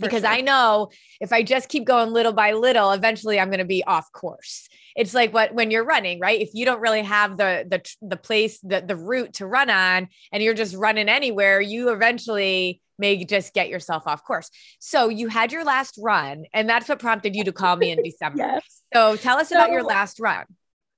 because 0.00 0.23
sure. 0.23 0.30
I 0.30 0.40
know 0.40 0.90
if 1.21 1.33
I 1.33 1.42
just 1.42 1.68
keep 1.68 1.85
going 1.85 2.12
little 2.12 2.33
by 2.33 2.52
little, 2.52 2.92
eventually 2.92 3.38
I'm 3.38 3.49
going 3.49 3.59
to 3.59 3.64
be 3.64 3.85
off 3.85 4.11
course. 4.12 4.68
It's 4.97 5.14
like 5.14 5.33
what 5.33 5.54
when 5.54 5.71
you're 5.71 5.85
running, 5.85 6.21
right? 6.21 6.40
If 6.40 6.50
you 6.54 6.64
don't 6.64 6.80
really 6.80 7.02
have 7.02 7.37
the 7.37 7.64
the 7.68 7.83
the 8.02 8.16
place 8.16 8.59
the 8.61 8.80
the 8.80 8.97
route 8.97 9.35
to 9.35 9.47
run 9.47 9.71
on 9.71 10.09
and 10.33 10.42
you're 10.42 10.54
just 10.54 10.75
running 10.75 11.09
anywhere, 11.09 11.61
you 11.61 11.90
eventually 11.90 12.80
may 12.99 13.25
just 13.25 13.54
get 13.54 13.68
yourself 13.68 14.04
off 14.07 14.25
course. 14.25 14.50
So 14.80 15.09
you 15.09 15.28
had 15.28 15.52
your 15.52 15.64
last 15.64 15.99
run 16.02 16.47
and 16.52 16.68
that's 16.68 16.88
what 16.88 16.99
prompted 16.99 17.37
you 17.37 17.45
to 17.45 17.52
call 17.52 17.76
me 17.76 17.92
in 17.92 18.02
December. 18.04 18.38
yes. 18.38 18.83
So 18.92 19.16
tell 19.16 19.38
us 19.38 19.50
so, 19.50 19.57
about 19.57 19.71
your 19.71 19.85
last 19.85 20.18
run. 20.18 20.45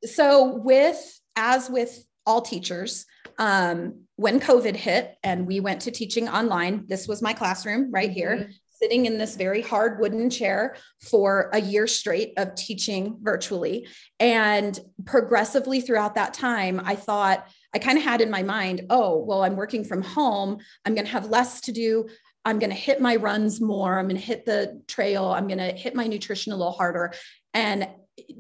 So 0.05 0.57
with 0.57 1.21
as 1.37 1.69
with 1.69 2.03
all 2.27 2.41
teachers, 2.41 3.05
um, 3.41 4.03
when 4.15 4.39
COVID 4.39 4.77
hit 4.77 5.17
and 5.25 5.47
we 5.47 5.59
went 5.59 5.83
to 5.83 5.91
teaching 5.91 6.29
online, 6.29 6.85
this 6.87 7.09
was 7.09 7.23
my 7.23 7.33
classroom 7.33 7.91
right 7.91 8.11
here. 8.11 8.37
Mm-hmm 8.37 8.51
sitting 8.83 9.07
in 9.07 9.19
this 9.19 9.37
very 9.37 9.61
hard 9.61 10.01
wooden 10.01 10.31
chair 10.31 10.77
for 11.03 11.51
a 11.53 11.61
year 11.61 11.87
straight 11.87 12.33
of 12.39 12.55
teaching 12.55 13.19
virtually. 13.21 13.87
And 14.19 14.79
progressively 15.05 15.81
throughout 15.81 16.15
that 16.15 16.33
time, 16.33 16.81
I 16.85 16.97
thought, 16.97 17.47
I 17.75 17.79
kind 17.79 17.99
of 17.99 18.05
had 18.05 18.21
in 18.21 18.31
my 18.31 18.43
mind, 18.43 18.87
oh, 18.91 19.19
well, 19.19 19.45
I'm 19.45 19.57
working 19.57 19.85
from 19.85 20.03
home. 20.03 20.59
I'm 20.85 20.95
going 20.95 21.05
to 21.05 21.13
have 21.13 21.27
less 21.29 21.61
to 21.63 21.73
do. 21.73 22.09
I'm 22.45 22.59
going 22.59 22.71
to 22.71 22.77
hit 22.77 23.01
my 23.01 23.17
runs 23.17 23.61
more. 23.61 23.99
I'm 23.99 24.09
going 24.09 24.21
to 24.21 24.27
hit 24.27 24.47
the 24.47 24.83
trail. 24.89 25.27
I'm 25.27 25.47
going 25.47 25.59
to 25.59 25.73
hit 25.73 25.95
my 25.95 26.07
nutrition 26.07 26.53
a 26.53 26.57
little 26.57 26.73
harder. 26.73 27.13
And 27.53 27.87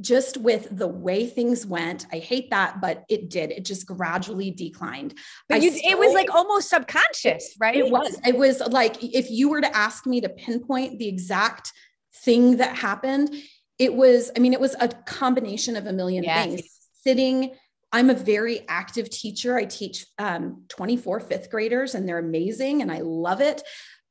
just 0.01 0.37
with 0.37 0.69
the 0.71 0.87
way 0.87 1.27
things 1.27 1.67
went, 1.67 2.07
I 2.13 2.19
hate 2.19 2.51
that, 2.51 2.81
but 2.81 3.05
it 3.09 3.31
did. 3.31 3.51
It 3.51 3.65
just 3.65 3.87
gradually 3.87 4.51
declined. 4.51 5.15
But 5.49 5.63
you, 5.63 5.71
still, 5.71 5.91
it 5.91 5.99
was 5.99 6.13
like 6.15 6.35
almost 6.35 6.69
subconscious, 6.69 7.57
right? 7.59 7.77
It 7.77 7.91
was. 7.91 8.19
It 8.27 8.37
was 8.37 8.61
like 8.61 9.03
if 9.03 9.31
you 9.31 9.49
were 9.51 9.61
to 9.61 9.77
ask 9.77 10.07
me 10.07 10.21
to 10.21 10.29
pinpoint 10.29 10.99
the 10.99 11.09
exact 11.09 11.73
thing 12.25 12.59
that 12.59 12.77
happened, 12.77 13.35
it 13.79 13.95
was, 13.95 14.31
I 14.37 14.41
mean, 14.41 14.53
it 14.53 14.61
was 14.61 14.77
a 14.79 14.89
combination 14.89 15.77
of 15.77 15.87
a 15.87 15.93
million 15.93 16.23
yes. 16.23 16.45
things. 16.45 16.63
Sitting, 17.03 17.55
I'm 17.93 18.11
a 18.11 18.15
very 18.15 18.61
active 18.69 19.09
teacher. 19.11 19.57
I 19.57 19.65
teach 19.65 20.07
um, 20.19 20.65
24 20.69 21.21
fifth 21.21 21.51
graders, 21.51 21.95
and 21.95 22.09
they're 22.09 22.19
amazing, 22.19 22.83
and 22.83 22.93
I 22.93 23.01
love 23.01 23.41
it. 23.41 23.63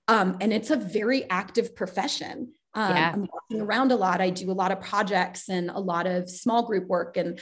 Um, 0.08 0.38
and 0.42 0.52
it's 0.52 0.72
a 0.72 0.76
very 0.76 1.30
active 1.30 1.76
profession. 1.76 2.54
Um, 2.74 2.96
yeah. 2.96 3.12
I'm 3.14 3.28
walking 3.34 3.62
around 3.62 3.92
a 3.92 3.96
lot. 3.96 4.22
I 4.22 4.30
do 4.30 4.52
a 4.52 4.54
lot 4.54 4.72
of 4.72 4.82
projects 4.82 5.50
and 5.50 5.70
a 5.70 5.80
lot 5.80 6.08
of 6.08 6.30
small 6.30 6.66
group 6.66 6.88
work. 6.88 7.18
And, 7.18 7.40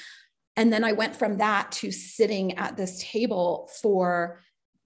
and 0.56 0.72
then 0.72 0.84
I 0.84 0.94
went 0.94 1.16
from 1.16 1.38
that 1.38 1.72
to 1.74 1.92
sitting 1.92 2.58
at 2.58 2.78
this 2.78 3.04
table 3.04 3.70
for 3.82 4.42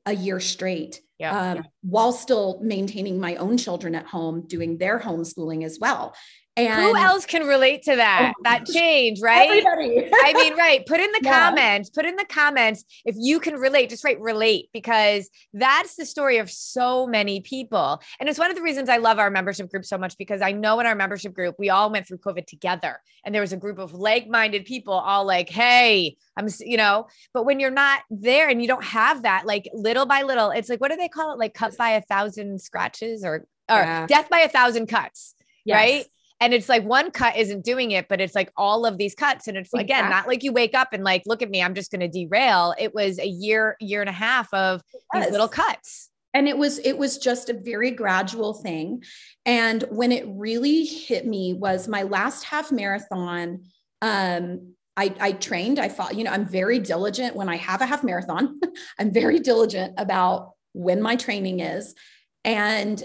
a 0.05 0.13
year 0.13 0.39
straight 0.39 0.99
yeah, 1.19 1.51
um, 1.51 1.57
yeah. 1.57 1.63
while 1.83 2.11
still 2.11 2.59
maintaining 2.63 3.19
my 3.19 3.35
own 3.35 3.57
children 3.57 3.93
at 3.93 4.07
home, 4.07 4.47
doing 4.47 4.79
their 4.79 4.99
homeschooling 4.99 5.63
as 5.63 5.77
well. 5.79 6.15
And 6.57 6.81
who 6.81 6.97
else 6.97 7.25
can 7.25 7.47
relate 7.47 7.83
to 7.83 7.95
that? 7.95 8.33
Oh, 8.35 8.41
that 8.43 8.65
change, 8.65 9.21
right? 9.21 9.49
Everybody. 9.49 10.09
I 10.13 10.33
mean, 10.33 10.57
right. 10.57 10.85
Put 10.85 10.99
in 10.99 11.09
the 11.13 11.21
yeah. 11.23 11.47
comments, 11.47 11.89
put 11.89 12.05
in 12.05 12.17
the 12.17 12.25
comments 12.25 12.83
if 13.05 13.15
you 13.17 13.39
can 13.39 13.55
relate, 13.55 13.89
just 13.89 14.03
write 14.03 14.19
relate 14.19 14.69
because 14.73 15.29
that's 15.53 15.95
the 15.95 16.05
story 16.05 16.39
of 16.39 16.51
so 16.51 17.07
many 17.07 17.39
people. 17.39 18.01
And 18.19 18.27
it's 18.27 18.37
one 18.37 18.49
of 18.49 18.57
the 18.57 18.61
reasons 18.61 18.89
I 18.89 18.97
love 18.97 19.17
our 19.17 19.29
membership 19.29 19.71
group 19.71 19.85
so 19.85 19.97
much 19.97 20.17
because 20.17 20.41
I 20.41 20.51
know 20.51 20.77
in 20.81 20.85
our 20.85 20.95
membership 20.95 21.33
group, 21.33 21.55
we 21.57 21.69
all 21.69 21.89
went 21.89 22.05
through 22.05 22.17
COVID 22.17 22.45
together 22.47 22.99
and 23.23 23.33
there 23.33 23.41
was 23.41 23.53
a 23.53 23.57
group 23.57 23.79
of 23.79 23.93
like 23.93 24.27
minded 24.27 24.65
people 24.65 24.93
all 24.93 25.23
like, 25.23 25.49
hey, 25.49 26.17
I'm, 26.35 26.49
you 26.59 26.75
know, 26.75 27.07
but 27.33 27.45
when 27.45 27.61
you're 27.61 27.71
not 27.71 28.01
there 28.09 28.49
and 28.49 28.61
you 28.61 28.67
don't 28.67 28.83
have 28.83 29.23
that, 29.23 29.45
like 29.45 29.69
little 29.73 30.05
by 30.05 30.23
little, 30.23 30.49
it's 30.51 30.67
like, 30.67 30.81
what 30.81 30.91
do 30.91 30.97
they 30.97 31.07
call 31.07 31.31
it? 31.31 31.39
Like 31.39 31.53
cut 31.53 31.77
by 31.77 31.91
a 31.91 32.01
thousand 32.01 32.61
scratches 32.61 33.23
or, 33.23 33.47
or 33.69 33.77
yeah. 33.77 34.05
death 34.05 34.29
by 34.29 34.39
a 34.39 34.49
thousand 34.49 34.87
cuts, 34.87 35.33
yes. 35.63 35.75
right? 35.75 36.05
And 36.41 36.53
it's 36.55 36.67
like 36.67 36.83
one 36.83 37.11
cut 37.11 37.37
isn't 37.37 37.63
doing 37.63 37.91
it 37.91 38.07
but 38.09 38.19
it's 38.19 38.35
like 38.35 38.51
all 38.57 38.85
of 38.85 38.97
these 38.97 39.15
cuts. 39.15 39.47
And 39.47 39.55
it's 39.55 39.69
exactly. 39.69 39.83
again 39.83 40.09
not 40.09 40.27
like 40.27 40.43
you 40.43 40.51
wake 40.51 40.75
up 40.75 40.89
and 40.91 41.03
like 41.03 41.23
look 41.25 41.41
at 41.41 41.49
me 41.49 41.61
i'm 41.61 41.75
just 41.75 41.91
going 41.91 42.01
to 42.01 42.07
derail. 42.07 42.73
It 42.77 42.93
was 42.93 43.19
a 43.19 43.27
year 43.27 43.77
year 43.79 44.01
and 44.01 44.09
a 44.09 44.13
half 44.13 44.53
of 44.53 44.81
these 45.13 45.31
little 45.31 45.47
cuts. 45.47 46.09
And 46.33 46.47
it 46.47 46.57
was 46.57 46.79
it 46.79 46.97
was 46.97 47.17
just 47.17 47.49
a 47.49 47.53
very 47.53 47.91
gradual 47.91 48.53
thing. 48.53 49.03
And 49.45 49.83
when 49.89 50.11
it 50.11 50.25
really 50.27 50.85
hit 50.85 51.25
me 51.25 51.53
was 51.53 51.87
my 51.87 52.03
last 52.03 52.43
half 52.43 52.71
marathon 52.71 53.63
um 54.01 54.73
I, 54.97 55.15
I 55.19 55.31
trained 55.31 55.79
i 55.79 55.87
thought 55.87 56.15
you 56.15 56.25
know 56.25 56.31
i'm 56.31 56.45
very 56.45 56.77
diligent 56.77 57.33
when 57.35 57.47
i 57.47 57.55
have 57.55 57.81
a 57.81 57.85
half 57.85 58.03
marathon. 58.03 58.59
I'm 58.99 59.13
very 59.13 59.39
diligent 59.39 59.93
about 59.97 60.51
when 60.73 61.01
my 61.01 61.15
training 61.15 61.59
is. 61.59 61.95
And 62.43 63.03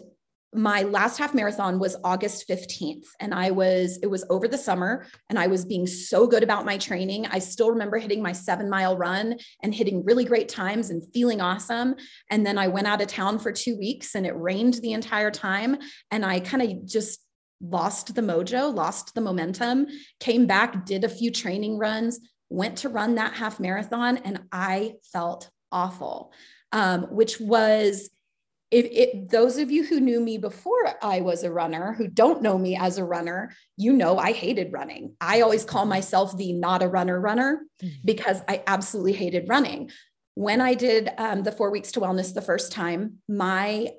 my 0.56 0.82
last 0.82 1.18
half 1.18 1.34
marathon 1.34 1.78
was 1.78 1.96
August 2.02 2.48
15th 2.48 3.04
and 3.20 3.34
I 3.34 3.50
was 3.50 3.98
it 4.02 4.06
was 4.06 4.25
over 4.30 4.48
the 4.48 4.56
summer 4.56 5.06
and 5.28 5.38
I 5.38 5.48
was 5.48 5.66
being 5.66 5.86
so 5.86 6.26
good 6.26 6.42
about 6.42 6.64
my 6.64 6.78
training. 6.78 7.26
I 7.26 7.40
still 7.40 7.70
remember 7.70 7.98
hitting 7.98 8.22
my 8.22 8.32
7 8.32 8.70
mile 8.70 8.96
run 8.96 9.38
and 9.62 9.75
hitting 9.75 10.02
really 10.04 10.25
great 10.25 10.48
times 10.48 10.88
and 10.88 11.04
feeling 11.12 11.42
awesome 11.42 11.94
and 12.30 12.44
then 12.44 12.56
I 12.56 12.68
went 12.68 12.86
out 12.86 13.02
of 13.02 13.08
town 13.08 13.38
for 13.38 13.52
2 13.52 13.76
weeks 13.76 14.14
and 14.14 14.26
it 14.26 14.34
rained 14.34 14.75
the 14.75 14.92
entire 14.92 15.30
time 15.30 15.76
and 16.10 16.25
I 16.25 16.40
kind 16.40 16.62
of 16.62 16.86
just 16.86 17.20
lost 17.60 18.14
the 18.14 18.22
mojo, 18.22 18.75
lost 18.75 19.14
the 19.14 19.20
momentum, 19.20 19.86
came 20.20 20.46
back, 20.46 20.86
did 20.86 21.04
a 21.04 21.08
few 21.08 21.30
training 21.30 21.76
runs, 21.78 22.18
went 22.48 22.78
to 22.78 22.88
run 22.88 23.16
that 23.16 23.34
half 23.34 23.60
marathon 23.60 24.16
and 24.18 24.40
I 24.52 24.94
felt 25.12 25.50
awful. 25.70 26.32
Um, 26.72 27.02
which 27.04 27.40
was 27.40 28.10
if 28.70 28.87
it, 28.87 29.30
those 29.30 29.58
of 29.58 29.70
you 29.70 29.85
who 29.85 30.00
knew 30.00 30.20
me 30.20 30.38
before 30.38 30.94
I 31.00 31.20
was 31.20 31.44
a 31.44 31.52
runner, 31.52 31.92
who 31.92 32.08
don't 32.08 32.42
know 32.42 32.58
me 32.58 32.76
as 32.76 32.99
a 32.99 33.04
runner, 33.04 33.54
you 33.76 33.92
know 33.92 34.18
I 34.18 34.32
hated 34.32 34.73
running. 34.73 35.14
I 35.20 35.42
always 35.42 35.64
call 35.64 35.87
myself 35.87 36.37
the 36.37 36.52
not 36.52 36.82
a 36.82 36.88
runner 36.88 37.20
runner 37.20 37.62
mm-hmm. 37.82 37.94
because 38.04 38.40
I 38.49 38.64
absolutely 38.66 39.12
hated 39.12 39.49
running. 39.49 39.90
When 40.35 40.61
I 40.61 40.75
did 40.75 41.11
um, 41.16 41.44
the 41.44 41.52
four 41.52 41.70
weeks 41.70 41.92
to 41.92 42.00
wellness 42.00 42.35
the 42.35 42.42
first 42.42 42.73
time, 42.73 43.18
my 43.28 43.92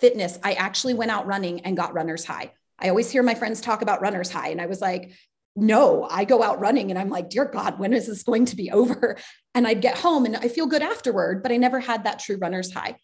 fitness, 0.00 0.38
I 0.42 0.54
actually 0.54 0.94
went 0.94 1.12
out 1.12 1.26
running 1.26 1.60
and 1.60 1.76
got 1.76 1.94
runner's 1.94 2.24
high. 2.24 2.52
I 2.80 2.88
always 2.88 3.10
hear 3.10 3.22
my 3.22 3.34
friends 3.34 3.60
talk 3.60 3.80
about 3.82 4.02
runner's 4.02 4.30
high, 4.30 4.48
and 4.48 4.60
I 4.60 4.66
was 4.66 4.80
like, 4.80 5.12
no, 5.56 6.06
I 6.08 6.24
go 6.24 6.42
out 6.42 6.60
running 6.60 6.90
and 6.90 6.98
I'm 6.98 7.10
like, 7.10 7.30
dear 7.30 7.44
God, 7.44 7.80
when 7.80 7.92
is 7.92 8.06
this 8.06 8.22
going 8.22 8.44
to 8.46 8.56
be 8.56 8.70
over? 8.72 9.16
And 9.54 9.66
I'd 9.66 9.80
get 9.80 9.98
home 9.98 10.24
and 10.24 10.36
I 10.36 10.48
feel 10.48 10.66
good 10.66 10.82
afterward, 10.82 11.42
but 11.42 11.50
I 11.50 11.56
never 11.56 11.80
had 11.80 12.04
that 12.04 12.20
true 12.20 12.38
runner's 12.40 12.72
high 12.72 12.96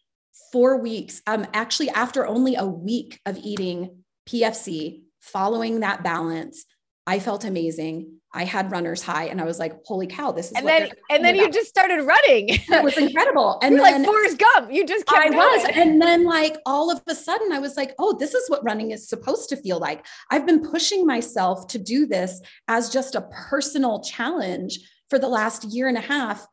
four 0.53 0.79
weeks, 0.79 1.23
um, 1.27 1.47
actually, 1.53 1.91
after 1.91 2.27
only 2.27 2.57
a 2.57 2.67
week 2.67 3.21
of 3.27 3.39
eating 3.39 4.05
PFC, 4.29 5.03
following 5.21 5.81
that 5.81 6.03
balance, 6.03 6.67
I 7.07 7.19
felt 7.19 7.45
amazing. 7.45 8.21
I 8.33 8.45
had 8.45 8.73
runner's 8.73 9.03
high 9.03 9.27
and 9.27 9.41
I 9.41 9.45
was 9.45 9.61
like, 9.61 9.75
holy 9.85 10.09
cow, 10.09 10.33
this 10.33 10.47
is 10.47 10.53
and 10.57 10.67
then 10.67 10.91
and 11.09 11.25
then 11.25 11.35
about. 11.37 11.47
you 11.47 11.53
just 11.53 11.69
started 11.69 12.03
running. 12.03 12.49
it 12.49 12.83
was 12.83 12.97
incredible. 12.97 13.59
And 13.63 13.77
You're 13.77 13.85
then, 13.85 14.03
like 14.03 14.11
Forrest 14.11 14.39
Gump. 14.39 14.73
You 14.73 14.85
just 14.85 15.07
kept 15.07 15.27
I 15.27 15.29
going. 15.29 15.39
was. 15.39 15.71
And 15.75 16.03
then 16.03 16.25
like 16.25 16.57
all 16.67 16.91
of 16.91 17.01
a 17.07 17.15
sudden 17.15 17.53
I 17.53 17.61
was 17.61 17.77
like, 17.77 17.95
oh, 17.99 18.17
this 18.19 18.35
is 18.35 18.51
what 18.51 18.65
running 18.65 18.91
is 18.91 19.09
supposed 19.09 19.51
to 19.51 19.57
feel 19.57 19.79
like. 19.79 20.05
I've 20.31 20.47
been 20.47 20.69
pushing 20.69 21.07
myself 21.07 21.69
to 21.69 21.79
do 21.79 22.07
this 22.07 22.41
as 22.67 22.91
just 22.91 23.15
a 23.15 23.21
personal 23.21 24.03
challenge 24.03 24.81
for 25.11 25.19
the 25.19 25.29
last 25.29 25.65
year 25.65 25.87
and 25.87 25.99
a 25.99 26.01
half 26.01 26.45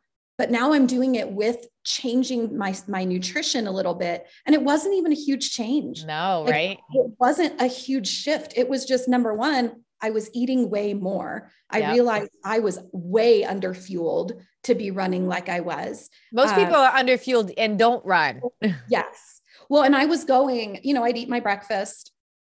but 0.41 0.49
now 0.49 0.73
i'm 0.73 0.87
doing 0.87 1.13
it 1.13 1.29
with 1.29 1.67
changing 1.83 2.57
my 2.57 2.75
my 2.87 3.03
nutrition 3.03 3.67
a 3.67 3.71
little 3.71 3.93
bit. 3.93 4.25
And 4.47 4.55
it 4.55 4.63
wasn't 4.63 4.95
even 4.95 5.11
a 5.11 5.15
huge 5.15 5.51
change. 5.51 6.03
No 6.03 6.41
like, 6.47 6.51
right? 6.51 6.79
it 6.95 7.11
wasn't 7.19 7.61
a 7.61 7.67
huge 7.67 8.07
shift. 8.07 8.53
It 8.55 8.67
was 8.67 8.85
just 8.85 9.07
number 9.07 9.35
one 9.35 9.83
i 10.01 10.09
was 10.09 10.31
eating 10.33 10.71
way 10.71 10.95
more. 10.95 11.51
I 11.69 11.79
yep. 11.81 11.93
realized 11.93 12.31
i 12.43 12.57
was 12.57 12.79
way 12.91 13.45
under 13.45 13.75
fueled 13.75 14.33
to 14.63 14.73
be 14.73 14.89
running 14.89 15.27
like 15.27 15.47
i 15.47 15.59
was. 15.59 16.09
Most 16.33 16.53
uh, 16.53 16.55
people 16.55 16.75
are 16.75 16.95
under 16.95 17.19
fueled 17.19 17.51
and 17.55 17.77
don't 17.77 18.03
run. 18.03 18.41
Yes. 18.89 19.41
Well 19.69 19.83
and 19.83 19.95
i 19.95 20.05
was 20.05 20.23
going 20.23 20.79
you 20.81 20.95
know 20.95 21.03
i'd 21.03 21.17
eat 21.17 21.29
my 21.29 21.39
breakfast 21.39 22.10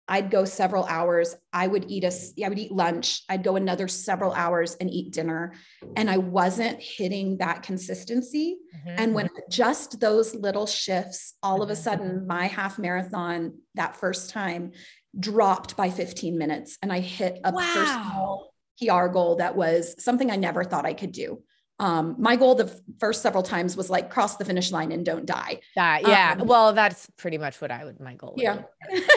I'd 0.06 0.30
go 0.30 0.44
several 0.44 0.84
hours. 0.84 1.34
I 1.52 1.66
would 1.66 1.90
eat 1.90 2.04
a, 2.04 2.12
I 2.44 2.48
would 2.48 2.58
eat 2.58 2.72
lunch. 2.72 3.22
I'd 3.28 3.42
go 3.42 3.56
another 3.56 3.88
several 3.88 4.32
hours 4.32 4.74
and 4.74 4.90
eat 4.90 5.12
dinner. 5.12 5.54
And 5.96 6.10
I 6.10 6.18
wasn't 6.18 6.80
hitting 6.80 7.38
that 7.38 7.62
consistency. 7.62 8.58
Mm-hmm. 8.76 8.94
And 8.98 9.14
when 9.14 9.28
just 9.50 10.00
those 10.00 10.34
little 10.34 10.66
shifts, 10.66 11.34
all 11.42 11.62
of 11.62 11.70
a 11.70 11.72
mm-hmm. 11.72 11.82
sudden 11.82 12.26
my 12.26 12.46
half 12.46 12.78
marathon 12.78 13.58
that 13.76 13.96
first 13.96 14.30
time 14.30 14.72
dropped 15.18 15.76
by 15.76 15.90
15 15.90 16.36
minutes. 16.36 16.76
And 16.82 16.92
I 16.92 17.00
hit 17.00 17.40
a 17.44 17.52
wow. 17.52 17.72
personal 17.74 18.50
PR 18.82 19.06
goal 19.06 19.36
that 19.36 19.56
was 19.56 20.02
something 20.02 20.30
I 20.30 20.36
never 20.36 20.64
thought 20.64 20.84
I 20.84 20.94
could 20.94 21.12
do 21.12 21.42
um 21.80 22.14
my 22.18 22.36
goal 22.36 22.54
the 22.54 22.72
first 22.98 23.20
several 23.22 23.42
times 23.42 23.76
was 23.76 23.90
like 23.90 24.10
cross 24.10 24.36
the 24.36 24.44
finish 24.44 24.70
line 24.70 24.92
and 24.92 25.04
don't 25.04 25.26
die. 25.26 25.60
That 25.74 26.02
yeah 26.06 26.36
um, 26.38 26.46
well 26.46 26.72
that's 26.72 27.08
pretty 27.16 27.38
much 27.38 27.60
what 27.60 27.70
i 27.70 27.84
would 27.84 28.00
my 28.00 28.14
goal 28.14 28.34
yeah. 28.36 28.62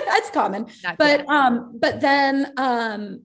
that's 0.06 0.30
common. 0.34 0.68
Not 0.84 0.98
but 0.98 1.28
um 1.30 1.78
but 1.80 2.02
then 2.02 2.54
um 2.58 3.24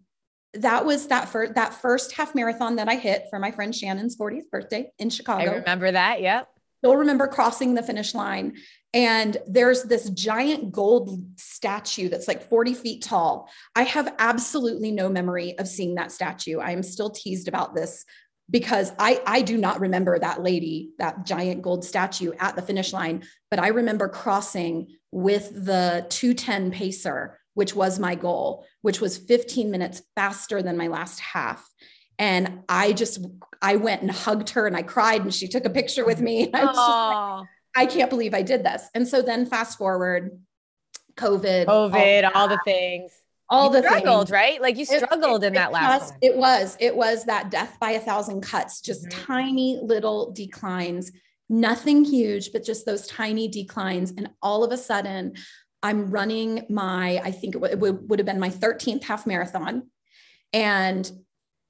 that 0.55 0.85
was 0.85 1.07
that 1.09 1.31
first 1.31 1.55
that 1.55 1.75
first 1.75 2.13
half 2.13 2.35
marathon 2.35 2.77
that 2.77 2.89
i 2.89 2.95
hit 2.95 3.25
for 3.31 3.39
my 3.39 3.51
friend 3.51 3.75
shannon's 3.75 4.17
40th 4.17 4.51
birthday 4.51 4.93
in 4.99 5.09
chicago. 5.09 5.51
i 5.51 5.55
remember 5.55 5.91
that 5.91 6.21
yep. 6.21 6.49
Still 6.79 6.97
remember 6.97 7.29
crossing 7.29 7.75
the 7.75 7.83
finish 7.83 8.13
line 8.13 8.57
and 8.93 9.37
there's 9.47 9.85
this 9.85 10.11
giant 10.11 10.73
gold 10.73 11.25
statue 11.37 12.09
that's 12.09 12.29
like 12.29 12.43
40 12.49 12.75
feet 12.75 13.03
tall. 13.03 13.49
I 13.75 13.85
have 13.85 14.15
absolutely 14.19 14.91
no 14.91 15.09
memory 15.09 15.59
of 15.59 15.67
seeing 15.67 15.95
that 15.95 16.13
statue. 16.13 16.59
I 16.59 16.73
am 16.73 16.83
still 16.83 17.09
teased 17.09 17.49
about 17.49 17.75
this 17.75 18.05
because 18.51 18.93
I, 18.99 19.21
I 19.27 19.43
do 19.43 19.57
not 19.57 19.81
remember 19.81 20.19
that 20.19 20.43
lady, 20.43 20.91
that 20.99 21.25
giant 21.25 21.63
gold 21.63 21.85
statue 21.85 22.33
at 22.39 22.57
the 22.57 22.63
finish 22.63 22.93
line, 22.93 23.25
but 23.51 23.59
I 23.59 23.69
remember 23.69 24.09
crossing 24.09 24.89
with 25.11 25.51
the 25.53 26.07
210 26.11 26.71
pacer, 26.71 27.39
which 27.55 27.75
was 27.75 27.99
my 27.99 28.15
goal, 28.15 28.67
which 28.83 29.01
was 29.01 29.17
15 29.19 29.71
minutes 29.71 30.03
faster 30.15 30.63
than 30.63 30.77
my 30.77 30.89
last 30.89 31.21
half. 31.21 31.67
And 32.19 32.61
I 32.69 32.93
just, 32.93 33.25
I 33.61 33.77
went 33.77 34.03
and 34.03 34.11
hugged 34.11 34.51
her 34.51 34.67
and 34.67 34.77
I 34.77 34.83
cried 34.83 35.23
and 35.23 35.35
she 35.35 35.49
took 35.49 35.65
a 35.65 35.71
picture 35.71 36.05
with 36.05 36.21
me. 36.21 36.51
I, 36.55 36.63
like, 36.65 37.49
I 37.75 37.87
can't 37.87 38.11
believe 38.11 38.35
I 38.35 38.43
did 38.43 38.65
this. 38.65 38.89
And 38.95 39.09
so 39.09 39.23
then 39.23 39.47
fast 39.47 39.79
forward, 39.79 40.39
COVID, 41.17 41.67
COVID, 41.67 42.25
all, 42.25 42.43
all 42.43 42.49
the 42.49 42.61
things 42.65 43.13
all 43.53 43.67
you 43.67 43.81
the 43.81 43.87
struggled, 43.87 44.29
things. 44.29 44.31
right? 44.31 44.61
Like 44.61 44.79
you 44.79 44.85
struggled 44.85 45.43
it, 45.43 45.47
it, 45.47 45.49
in 45.49 45.55
that 45.55 45.69
it 45.69 45.73
last. 45.73 46.15
It 46.23 46.37
was, 46.37 46.77
it 46.81 46.97
was 46.97 47.25
that 47.27 47.51
death 47.51 47.77
by 47.81 47.93
a 47.93 48.01
thousand 48.01 48.41
cuts, 48.41 48.81
just 48.81 49.07
mm-hmm. 49.07 49.27
tiny 49.27 49.81
little 49.83 50.33
declines, 50.33 51.13
nothing 51.49 52.05
huge, 52.05 52.53
but 52.53 52.65
just 52.65 52.87
those 52.87 53.07
tiny 53.07 53.49
declines. 53.49 54.13
And 54.17 54.31
all 54.41 54.65
of 54.65 54.73
a 54.73 54.79
sudden, 54.79 55.35
I'm 55.83 56.11
running 56.11 56.65
my, 56.71 57.21
I 57.23 57.31
think 57.31 57.57
it, 57.57 57.61
w- 57.61 57.77
would, 57.77 58.09
would 58.09 58.19
have 58.19 58.27
been 58.27 58.41
my 58.41 58.51
13th 58.51 59.05
half 59.05 59.27
marathon. 59.27 59.91
And 60.53 61.11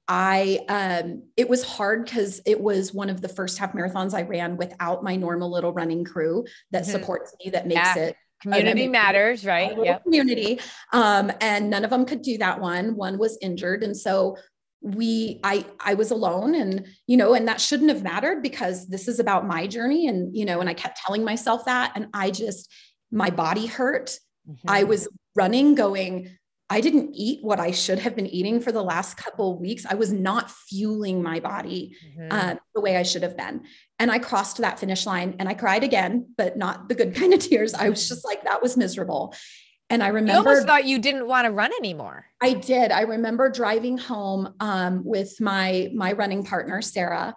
I 0.05 0.59
um 0.67 1.23
it 1.37 1.47
was 1.47 1.63
hard 1.63 2.03
because 2.03 2.41
it 2.45 2.59
was 2.59 2.93
one 2.93 3.09
of 3.09 3.21
the 3.21 3.29
first 3.29 3.57
half 3.57 3.71
marathons 3.71 4.13
I 4.13 4.23
ran 4.23 4.57
without 4.57 5.01
my 5.01 5.15
normal 5.15 5.49
little 5.49 5.71
running 5.71 6.03
crew 6.03 6.45
that 6.71 6.83
mm-hmm. 6.83 6.91
supports 6.91 7.33
me 7.41 7.51
that 7.51 7.67
makes 7.67 7.95
yeah. 7.95 7.97
it 7.97 8.15
Community 8.43 8.87
matters, 8.87 9.45
right? 9.45 9.75
Yeah. 9.81 9.97
Community. 9.99 10.59
Um, 10.91 11.31
and 11.41 11.69
none 11.69 11.83
of 11.83 11.89
them 11.89 12.05
could 12.05 12.21
do 12.21 12.37
that 12.37 12.59
one. 12.59 12.95
One 12.95 13.17
was 13.17 13.37
injured. 13.41 13.83
And 13.83 13.97
so 13.97 14.37
we 14.85 15.39
i 15.45 15.65
i 15.79 15.93
was 15.93 16.11
alone 16.11 16.53
and 16.55 16.85
you 17.07 17.15
know 17.15 17.33
and 17.33 17.47
that 17.47 17.61
shouldn't 17.61 17.89
have 17.89 18.03
mattered 18.03 18.43
because 18.43 18.85
this 18.87 19.07
is 19.07 19.17
about 19.17 19.47
my 19.47 19.65
journey 19.65 20.09
and 20.09 20.35
you 20.35 20.43
know 20.43 20.59
and 20.59 20.69
i 20.69 20.73
kept 20.73 20.99
telling 21.05 21.23
myself 21.23 21.63
that 21.63 21.93
and 21.95 22.07
i 22.13 22.29
just 22.29 22.69
my 23.09 23.29
body 23.29 23.65
hurt 23.65 24.19
mm-hmm. 24.45 24.69
i 24.69 24.83
was 24.83 25.07
running 25.37 25.73
going 25.73 26.29
I 26.69 26.81
didn't 26.81 27.11
eat 27.13 27.43
what 27.43 27.59
I 27.59 27.69
should 27.69 27.99
have 27.99 28.15
been 28.15 28.25
eating 28.25 28.59
for 28.59 28.71
the 28.71 28.81
last 28.81 29.15
couple 29.15 29.59
weeks. 29.59 29.85
I 29.87 29.93
was 29.93 30.11
not 30.11 30.49
fueling 30.49 31.21
my 31.21 31.39
body 31.39 31.95
mm-hmm. 32.03 32.29
uh, 32.31 32.55
the 32.73 32.81
way 32.81 32.97
I 32.97 33.03
should 33.03 33.21
have 33.21 33.37
been. 33.37 33.65
And 34.03 34.11
I 34.11 34.19
crossed 34.19 34.57
that 34.57 34.79
finish 34.79 35.05
line 35.05 35.37
and 35.39 35.47
I 35.47 35.53
cried 35.53 35.81
again, 35.81 36.27
but 36.37 36.57
not 36.57 36.89
the 36.89 36.93
good 36.93 37.15
kind 37.19 37.33
of 37.33 37.39
tears. 37.39 37.73
I 37.73 37.87
was 37.87 38.09
just 38.09 38.25
like, 38.25 38.43
that 38.43 38.61
was 38.61 38.75
miserable. 38.75 39.33
And 39.89 40.03
I 40.03 40.07
remember 40.07 40.33
you 40.33 40.37
almost 40.49 40.67
thought 40.67 40.83
you 40.83 40.99
didn't 40.99 41.25
want 41.25 41.45
to 41.45 41.51
run 41.51 41.71
anymore. 41.79 42.25
I 42.41 42.51
did. 42.51 42.91
I 42.91 43.03
remember 43.03 43.49
driving 43.49 43.97
home 43.97 44.55
um, 44.59 45.05
with 45.05 45.39
my 45.39 45.89
my 45.93 46.11
running 46.11 46.43
partner, 46.43 46.81
Sarah, 46.81 47.33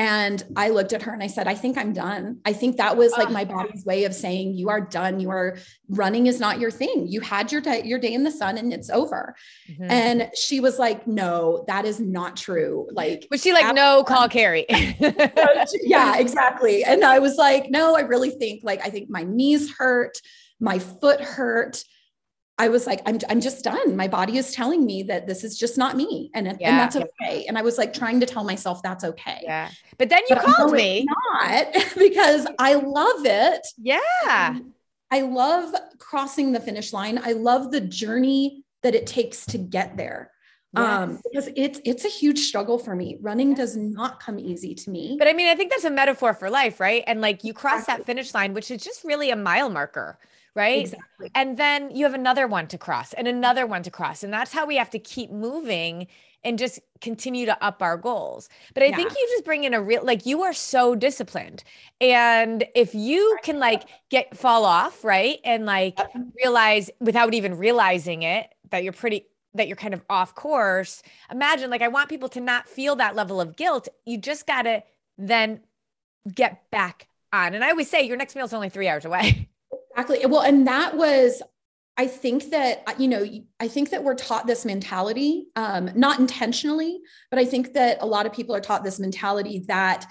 and 0.00 0.42
I 0.56 0.70
looked 0.70 0.94
at 0.94 1.02
her 1.02 1.12
and 1.12 1.22
I 1.22 1.26
said, 1.26 1.46
I 1.46 1.54
think 1.54 1.76
I'm 1.76 1.92
done. 1.92 2.38
I 2.46 2.54
think 2.54 2.78
that 2.78 2.96
was 2.96 3.12
like 3.12 3.30
my 3.30 3.44
body's 3.44 3.84
way 3.84 4.04
of 4.04 4.14
saying, 4.14 4.54
you 4.54 4.70
are 4.70 4.80
done. 4.80 5.20
You 5.20 5.28
are 5.28 5.58
running 5.90 6.26
is 6.26 6.40
not 6.40 6.58
your 6.58 6.70
thing. 6.70 7.06
You 7.06 7.20
had 7.20 7.52
your 7.52 7.60
day, 7.60 7.82
your 7.84 7.98
day 7.98 8.14
in 8.14 8.24
the 8.24 8.30
sun 8.30 8.56
and 8.56 8.72
it's 8.72 8.88
over. 8.88 9.36
Mm-hmm. 9.70 9.90
And 9.90 10.30
she 10.34 10.58
was 10.60 10.78
like, 10.78 11.06
no, 11.06 11.66
that 11.68 11.84
is 11.84 12.00
not 12.00 12.38
true. 12.38 12.88
Like, 12.92 13.26
was 13.30 13.42
she 13.42 13.52
like, 13.52 13.74
no, 13.74 14.02
call 14.02 14.26
Carrie? 14.26 14.64
yeah, 14.70 16.16
exactly. 16.16 16.82
And 16.82 17.04
I 17.04 17.18
was 17.18 17.36
like, 17.36 17.68
no, 17.68 17.94
I 17.94 18.00
really 18.00 18.30
think 18.30 18.64
like, 18.64 18.80
I 18.82 18.88
think 18.88 19.10
my 19.10 19.24
knees 19.24 19.70
hurt, 19.70 20.18
my 20.60 20.78
foot 20.78 21.20
hurt. 21.20 21.84
I 22.60 22.68
was 22.68 22.86
like, 22.86 23.00
I'm, 23.06 23.18
I'm 23.30 23.40
just 23.40 23.64
done. 23.64 23.96
My 23.96 24.06
body 24.06 24.36
is 24.36 24.52
telling 24.52 24.84
me 24.84 25.02
that 25.04 25.26
this 25.26 25.44
is 25.44 25.56
just 25.56 25.78
not 25.78 25.96
me. 25.96 26.30
And, 26.34 26.46
yeah. 26.60 26.68
and 26.68 26.78
that's 26.78 26.94
okay. 26.94 27.46
And 27.46 27.56
I 27.56 27.62
was 27.62 27.78
like 27.78 27.94
trying 27.94 28.20
to 28.20 28.26
tell 28.26 28.44
myself 28.44 28.82
that's 28.82 29.02
okay. 29.02 29.40
Yeah. 29.42 29.70
But 29.96 30.10
then 30.10 30.20
you 30.28 30.36
but 30.36 30.44
called 30.44 30.72
me. 30.72 31.06
Not 31.32 31.68
because 31.96 32.46
I 32.58 32.74
love 32.74 33.24
it. 33.24 33.66
Yeah. 33.78 34.58
I 35.10 35.20
love 35.22 35.74
crossing 35.98 36.52
the 36.52 36.60
finish 36.60 36.92
line. 36.92 37.18
I 37.24 37.32
love 37.32 37.70
the 37.70 37.80
journey 37.80 38.62
that 38.82 38.94
it 38.94 39.06
takes 39.06 39.46
to 39.46 39.58
get 39.58 39.96
there. 39.96 40.30
Um, 40.76 40.84
yes. 40.84 41.00
Um, 41.00 41.20
because 41.24 41.50
it's 41.56 41.80
it's 41.86 42.04
a 42.04 42.08
huge 42.08 42.40
struggle 42.40 42.78
for 42.78 42.94
me. 42.94 43.16
Running 43.22 43.54
does 43.54 43.74
not 43.74 44.22
come 44.22 44.38
easy 44.38 44.74
to 44.74 44.90
me. 44.90 45.16
But 45.18 45.28
I 45.28 45.32
mean, 45.32 45.48
I 45.48 45.56
think 45.56 45.70
that's 45.70 45.84
a 45.84 45.90
metaphor 45.90 46.34
for 46.34 46.50
life, 46.50 46.78
right? 46.78 47.02
And 47.06 47.22
like 47.22 47.42
you 47.42 47.54
cross 47.54 47.86
that 47.86 48.04
finish 48.04 48.34
line, 48.34 48.52
which 48.52 48.70
is 48.70 48.84
just 48.84 49.02
really 49.02 49.30
a 49.30 49.36
mile 49.36 49.70
marker 49.70 50.18
right? 50.54 50.80
Exactly. 50.80 51.30
And 51.34 51.56
then 51.56 51.94
you 51.94 52.04
have 52.04 52.14
another 52.14 52.46
one 52.46 52.66
to 52.68 52.78
cross 52.78 53.12
and 53.12 53.28
another 53.28 53.66
one 53.66 53.82
to 53.82 53.90
cross. 53.90 54.22
And 54.22 54.32
that's 54.32 54.52
how 54.52 54.66
we 54.66 54.76
have 54.76 54.90
to 54.90 54.98
keep 54.98 55.30
moving 55.30 56.06
and 56.42 56.58
just 56.58 56.80
continue 57.00 57.46
to 57.46 57.64
up 57.64 57.82
our 57.82 57.96
goals. 57.96 58.48
But 58.74 58.82
I 58.82 58.86
yeah. 58.86 58.96
think 58.96 59.10
you 59.10 59.28
just 59.32 59.44
bring 59.44 59.64
in 59.64 59.74
a 59.74 59.82
real 59.82 60.04
like 60.04 60.26
you 60.26 60.42
are 60.42 60.52
so 60.52 60.94
disciplined. 60.94 61.64
And 62.00 62.64
if 62.74 62.94
you 62.94 63.38
can 63.42 63.58
like 63.58 63.84
get 64.10 64.36
fall 64.36 64.64
off, 64.64 65.04
right? 65.04 65.38
And 65.44 65.66
like 65.66 65.98
realize 66.36 66.90
without 67.00 67.34
even 67.34 67.58
realizing 67.58 68.22
it 68.22 68.48
that 68.70 68.84
you're 68.84 68.92
pretty 68.92 69.26
that 69.54 69.66
you're 69.66 69.76
kind 69.76 69.94
of 69.94 70.02
off 70.08 70.34
course. 70.34 71.02
Imagine 71.30 71.70
like 71.70 71.82
I 71.82 71.88
want 71.88 72.08
people 72.08 72.28
to 72.30 72.40
not 72.40 72.68
feel 72.68 72.96
that 72.96 73.16
level 73.16 73.40
of 73.40 73.56
guilt. 73.56 73.88
You 74.06 74.18
just 74.18 74.46
got 74.46 74.62
to 74.62 74.82
then 75.18 75.60
get 76.32 76.70
back 76.70 77.08
on. 77.32 77.54
And 77.54 77.64
I 77.64 77.70
always 77.70 77.90
say 77.90 78.02
your 78.02 78.16
next 78.16 78.34
meal 78.34 78.44
is 78.44 78.52
only 78.52 78.68
3 78.68 78.88
hours 78.88 79.04
away. 79.04 79.48
Exactly. 80.00 80.26
Well, 80.26 80.42
and 80.42 80.66
that 80.66 80.96
was 80.96 81.42
I 81.96 82.06
think 82.06 82.50
that 82.50 82.98
you 82.98 83.08
know, 83.08 83.26
I 83.58 83.68
think 83.68 83.90
that 83.90 84.02
we're 84.02 84.14
taught 84.14 84.46
this 84.46 84.64
mentality, 84.64 85.48
um, 85.56 85.90
not 85.94 86.18
intentionally, 86.18 87.00
but 87.30 87.38
I 87.38 87.44
think 87.44 87.74
that 87.74 87.98
a 88.00 88.06
lot 88.06 88.24
of 88.24 88.32
people 88.32 88.54
are 88.54 88.60
taught 88.60 88.84
this 88.84 88.98
mentality 88.98 89.64
that 89.68 90.06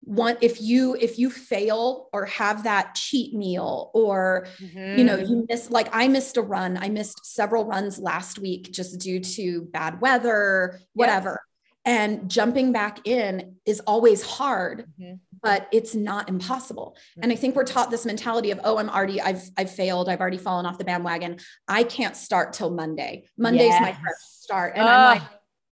one 0.00 0.36
if 0.40 0.60
you 0.60 0.96
if 1.00 1.18
you 1.18 1.28
fail 1.30 2.08
or 2.12 2.24
have 2.24 2.64
that 2.64 2.94
cheat 2.94 3.34
meal 3.34 3.90
or 3.94 4.46
mm-hmm. 4.60 4.98
you 4.98 5.04
know 5.04 5.16
you 5.16 5.36
mm-hmm. 5.36 5.44
miss 5.48 5.70
like 5.70 5.88
i 5.92 6.06
missed 6.06 6.36
a 6.36 6.40
run 6.40 6.78
i 6.80 6.88
missed 6.88 7.26
several 7.26 7.64
runs 7.64 7.98
last 7.98 8.38
week 8.38 8.70
just 8.72 9.00
due 9.00 9.18
to 9.18 9.62
bad 9.72 10.00
weather 10.00 10.80
whatever 10.94 11.40
and 11.88 12.28
jumping 12.28 12.70
back 12.70 13.06
in 13.06 13.56
is 13.64 13.80
always 13.80 14.22
hard 14.22 14.84
mm-hmm. 15.00 15.14
but 15.42 15.66
it's 15.72 15.94
not 15.94 16.28
impossible. 16.28 16.94
Mm-hmm. 16.96 17.22
and 17.22 17.32
i 17.32 17.34
think 17.34 17.56
we're 17.56 17.64
taught 17.64 17.90
this 17.90 18.04
mentality 18.04 18.50
of 18.50 18.60
oh 18.62 18.76
i'm 18.76 18.90
already 18.90 19.20
i've 19.22 19.42
i've 19.56 19.70
failed 19.70 20.08
i've 20.08 20.20
already 20.20 20.38
fallen 20.38 20.66
off 20.66 20.76
the 20.76 20.84
bandwagon. 20.84 21.38
I 21.66 21.84
can't 21.84 22.14
start 22.14 22.52
till 22.52 22.70
monday. 22.70 23.24
Monday's 23.38 23.68
yes. 23.68 23.80
my 23.80 23.92
first 23.92 24.42
start. 24.42 24.74
And 24.76 24.86
i'm 24.86 25.18
like 25.18 25.28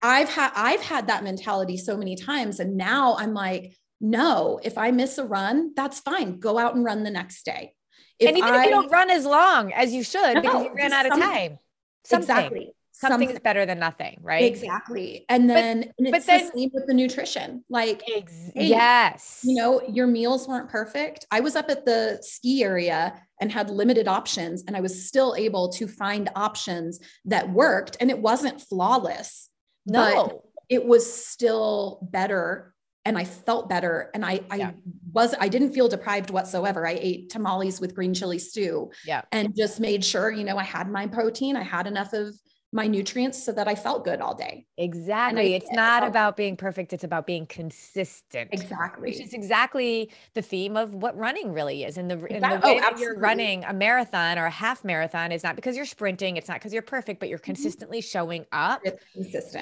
i've 0.03 0.29
had 0.29 0.51
i've 0.55 0.81
had 0.81 1.07
that 1.07 1.23
mentality 1.23 1.77
so 1.77 1.97
many 1.97 2.15
times. 2.15 2.59
And 2.59 2.77
now 2.77 3.15
i'm 3.17 3.33
like 3.33 3.75
no 3.99 4.59
if 4.63 4.77
i 4.77 4.91
miss 4.91 5.17
a 5.17 5.25
run 5.25 5.73
that's 5.75 5.99
fine. 5.99 6.39
Go 6.39 6.59
out 6.59 6.75
and 6.75 6.85
run 6.85 7.03
the 7.03 7.11
next 7.11 7.43
day. 7.43 7.73
If 8.19 8.27
and 8.29 8.37
even 8.37 8.53
I, 8.53 8.59
if 8.59 8.65
you 8.65 8.71
don't 8.71 8.91
run 8.91 9.09
as 9.09 9.25
long 9.25 9.73
as 9.73 9.91
you 9.93 10.03
should 10.03 10.35
no, 10.35 10.41
because 10.41 10.63
you 10.65 10.75
ran 10.75 10.93
out 10.93 11.07
of 11.07 11.13
time. 11.13 11.57
Something. 12.05 12.21
exactly 12.21 12.73
something 12.93 13.29
is 13.29 13.39
better 13.39 13.65
than 13.65 13.79
nothing, 13.79 14.19
right? 14.21 14.43
Exactly. 14.43 15.25
And 15.27 15.49
then 15.49 15.81
but, 15.81 15.93
and 15.97 16.11
but 16.11 16.25
then, 16.25 16.45
the 16.45 16.51
same 16.51 16.69
with 16.73 16.87
the 16.87 16.93
nutrition. 16.93 17.63
Like 17.69 18.03
ex- 18.15 18.51
hey, 18.53 18.67
yes, 18.67 19.41
you 19.43 19.55
know, 19.55 19.81
your 19.87 20.07
meals 20.07 20.47
weren't 20.47 20.69
perfect. 20.69 21.25
I 21.31 21.39
was 21.41 21.55
up 21.55 21.69
at 21.69 21.85
the 21.85 22.19
ski 22.21 22.63
area 22.63 23.19
and 23.41 23.51
had 23.51 23.69
limited 23.69 24.07
options, 24.07 24.63
and 24.67 24.77
I 24.77 24.81
was 24.81 25.07
still 25.07 25.35
able 25.37 25.69
to 25.73 25.87
find 25.87 26.29
options 26.35 26.99
that 27.25 27.49
worked. 27.49 27.97
And 27.99 28.09
it 28.09 28.19
wasn't 28.19 28.61
flawless. 28.61 29.49
No, 29.85 30.43
it 30.69 30.85
was 30.85 31.11
still 31.11 31.99
better 32.09 32.73
and 33.05 33.17
I 33.17 33.25
felt 33.25 33.67
better. 33.67 34.09
And 34.13 34.25
I, 34.25 34.41
I 34.49 34.55
yeah. 34.55 34.71
was, 35.11 35.35
I 35.39 35.49
didn't 35.49 35.73
feel 35.73 35.89
deprived 35.89 36.29
whatsoever. 36.29 36.87
I 36.87 36.97
ate 36.99 37.29
tamales 37.29 37.81
with 37.81 37.95
green 37.95 38.13
chili 38.13 38.39
stew 38.39 38.91
yeah. 39.05 39.23
and 39.31 39.55
just 39.55 39.79
made 39.79 40.05
sure, 40.05 40.31
you 40.31 40.43
know, 40.43 40.57
I 40.57 40.63
had 40.63 40.89
my 40.89 41.07
protein, 41.07 41.57
I 41.57 41.63
had 41.63 41.85
enough 41.85 42.13
of 42.13 42.33
my 42.73 42.87
nutrients 42.87 43.41
so 43.41 43.51
that 43.51 43.67
I 43.67 43.75
felt 43.75 44.03
good 44.03 44.19
all 44.19 44.33
day. 44.33 44.65
Exactly. 44.77 45.53
It's 45.53 45.71
not 45.71 46.03
about 46.03 46.35
being 46.35 46.57
perfect, 46.57 46.91
it's 46.91 47.03
about 47.03 47.27
being 47.27 47.45
consistent. 47.45 48.49
Exactly. 48.51 49.11
Which 49.11 49.21
is 49.21 49.33
exactly 49.33 50.09
the 50.33 50.41
theme 50.41 50.75
of 50.75 50.95
what 50.95 51.15
running 51.15 51.53
really 51.53 51.83
is. 51.83 51.97
And 51.97 52.09
the, 52.09 52.15
exactly. 52.15 52.35
in 52.35 52.41
the 52.41 52.67
way 52.67 52.77
oh, 52.77 52.79
that 52.79 52.99
you're 52.99 53.17
running 53.17 53.63
a 53.63 53.73
marathon 53.73 54.39
or 54.39 54.45
a 54.45 54.51
half 54.51 54.83
marathon 54.83 55.31
is 55.31 55.43
not 55.43 55.55
because 55.55 55.75
you're 55.75 55.85
sprinting, 55.85 56.35
it's 56.35 56.47
not 56.47 56.55
because 56.55 56.73
you're 56.73 56.81
perfect, 56.81 57.19
but 57.19 57.29
you're 57.29 57.37
mm-hmm. 57.37 57.45
consistently 57.45 58.01
showing 58.01 58.43
up, 58.51 58.81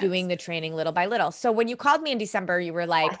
doing 0.00 0.28
the 0.28 0.36
training 0.36 0.74
little 0.74 0.92
by 0.92 1.04
little. 1.04 1.30
So 1.30 1.52
when 1.52 1.68
you 1.68 1.76
called 1.76 2.00
me 2.00 2.12
in 2.12 2.18
December, 2.18 2.60
you 2.60 2.72
were 2.72 2.86
like, 2.86 3.12
yeah, 3.12 3.18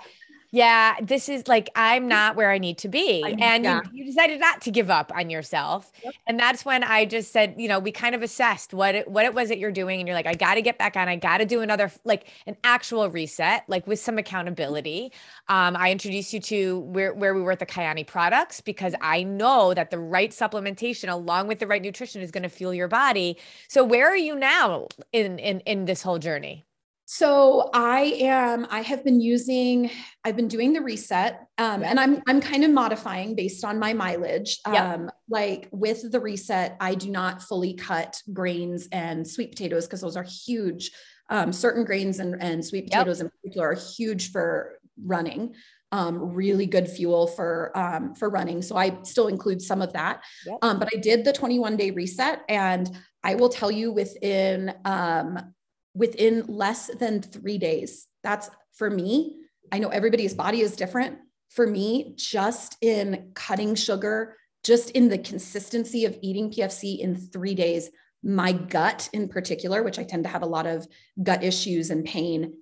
this 1.02 1.30
is 1.30 1.48
like 1.48 1.70
I'm 1.74 2.04
mm. 2.04 2.08
not 2.08 2.36
where 2.36 2.50
I 2.50 2.58
need 2.58 2.78
to 2.78 2.88
be. 2.88 3.22
and 3.22 3.64
yeah. 3.64 3.80
you, 3.90 4.04
you, 4.04 4.04
decided 4.04 4.38
not 4.38 4.60
to 4.62 4.70
give 4.70 4.90
up 4.90 5.10
on 5.14 5.30
yourself. 5.30 5.90
Yep. 6.04 6.14
And 6.26 6.38
that's 6.38 6.64
when 6.64 6.84
I 6.84 7.06
just 7.06 7.32
said, 7.32 7.54
you 7.56 7.68
know, 7.68 7.78
we 7.78 7.90
kind 7.90 8.14
of 8.14 8.22
assessed 8.22 8.74
what 8.74 8.94
it, 8.94 9.08
what 9.08 9.24
it 9.24 9.32
was 9.34 9.48
that 9.48 9.58
you're 9.58 9.72
doing 9.72 9.98
and 10.00 10.06
you're 10.06 10.14
like 10.14 10.26
I 10.26 10.34
got 10.34 10.54
to 10.54 10.62
get 10.62 10.76
back 10.76 10.96
on. 10.96 11.08
I 11.08 11.16
got 11.16 11.38
to 11.38 11.46
do 11.46 11.62
another 11.62 11.90
like 12.04 12.28
an 12.46 12.56
actual 12.64 13.08
reset, 13.08 13.64
like 13.66 13.86
with 13.86 13.98
some 13.98 14.12
mm-hmm. 14.12 14.20
accountability. 14.20 15.12
Um, 15.48 15.74
I 15.74 15.90
introduced 15.90 16.34
you 16.34 16.40
to 16.40 16.80
where 16.80 17.14
where 17.14 17.34
we 17.34 17.40
were 17.40 17.52
at 17.52 17.58
the 17.58 17.66
Kyani 17.66 18.06
products 18.06 18.60
because 18.60 18.92
mm-hmm. 18.92 19.04
I 19.04 19.22
know 19.22 19.72
that 19.72 19.90
the 19.90 19.98
right 19.98 20.30
supplementation 20.30 21.08
along 21.08 21.48
with 21.48 21.60
the 21.60 21.66
right 21.66 21.82
nutrition 21.82 22.20
is 22.20 22.30
going 22.30 22.42
to 22.42 22.50
fuel 22.50 22.74
your 22.74 22.88
body. 22.88 23.38
So 23.68 23.82
where 23.84 24.06
are 24.06 24.16
you 24.16 24.34
now 24.36 24.88
in 25.12 25.38
in 25.38 25.60
in 25.60 25.86
this 25.86 26.02
whole 26.02 26.18
journey? 26.18 26.66
So 27.14 27.68
I 27.74 28.16
am, 28.22 28.66
I 28.70 28.80
have 28.80 29.04
been 29.04 29.20
using, 29.20 29.90
I've 30.24 30.34
been 30.34 30.48
doing 30.48 30.72
the 30.72 30.80
reset 30.80 31.46
um, 31.58 31.82
and 31.82 32.00
I'm, 32.00 32.22
I'm 32.26 32.40
kind 32.40 32.64
of 32.64 32.70
modifying 32.70 33.34
based 33.34 33.66
on 33.66 33.78
my 33.78 33.92
mileage. 33.92 34.58
Um, 34.64 35.10
like 35.28 35.68
with 35.72 36.10
the 36.10 36.18
reset, 36.18 36.74
I 36.80 36.94
do 36.94 37.10
not 37.10 37.42
fully 37.42 37.74
cut 37.74 38.18
grains 38.32 38.88
and 38.92 39.28
sweet 39.28 39.50
potatoes 39.50 39.84
because 39.84 40.00
those 40.00 40.16
are 40.16 40.22
huge. 40.22 40.90
Um, 41.28 41.52
certain 41.52 41.84
grains 41.84 42.18
and, 42.18 42.42
and 42.42 42.64
sweet 42.64 42.86
potatoes 42.86 43.18
yep. 43.18 43.26
in 43.26 43.30
particular 43.30 43.72
are 43.72 43.74
huge 43.74 44.32
for 44.32 44.78
running. 45.04 45.54
Um, 45.92 46.32
really 46.32 46.64
good 46.64 46.88
fuel 46.88 47.26
for 47.26 47.76
um, 47.76 48.14
for 48.14 48.30
running. 48.30 48.62
So 48.62 48.78
I 48.78 49.02
still 49.02 49.28
include 49.28 49.60
some 49.60 49.82
of 49.82 49.92
that. 49.92 50.22
Yep. 50.46 50.58
Um, 50.62 50.78
but 50.78 50.88
I 50.90 50.96
did 50.98 51.26
the 51.26 51.34
21 51.34 51.76
day 51.76 51.90
reset, 51.90 52.40
and 52.48 52.88
I 53.22 53.34
will 53.34 53.50
tell 53.50 53.70
you 53.70 53.92
within 53.92 54.72
um, 54.86 55.52
within 55.94 56.44
less 56.46 56.88
than 56.98 57.22
three 57.22 57.58
days. 57.58 58.06
That's 58.22 58.50
for 58.72 58.90
me. 58.90 59.38
I 59.70 59.78
know 59.78 59.88
everybody's 59.88 60.34
body 60.34 60.60
is 60.60 60.76
different. 60.76 61.18
For 61.50 61.66
me, 61.66 62.14
just 62.16 62.76
in 62.80 63.32
cutting 63.34 63.74
sugar, 63.74 64.36
just 64.64 64.90
in 64.90 65.08
the 65.08 65.18
consistency 65.18 66.04
of 66.04 66.18
eating 66.22 66.50
PFC 66.50 66.98
in 66.98 67.16
three 67.16 67.54
days, 67.54 67.90
my 68.22 68.52
gut 68.52 69.08
in 69.12 69.28
particular, 69.28 69.82
which 69.82 69.98
I 69.98 70.04
tend 70.04 70.24
to 70.24 70.30
have 70.30 70.42
a 70.42 70.46
lot 70.46 70.66
of 70.66 70.86
gut 71.22 71.42
issues 71.42 71.90
and 71.90 72.04
pain, 72.04 72.54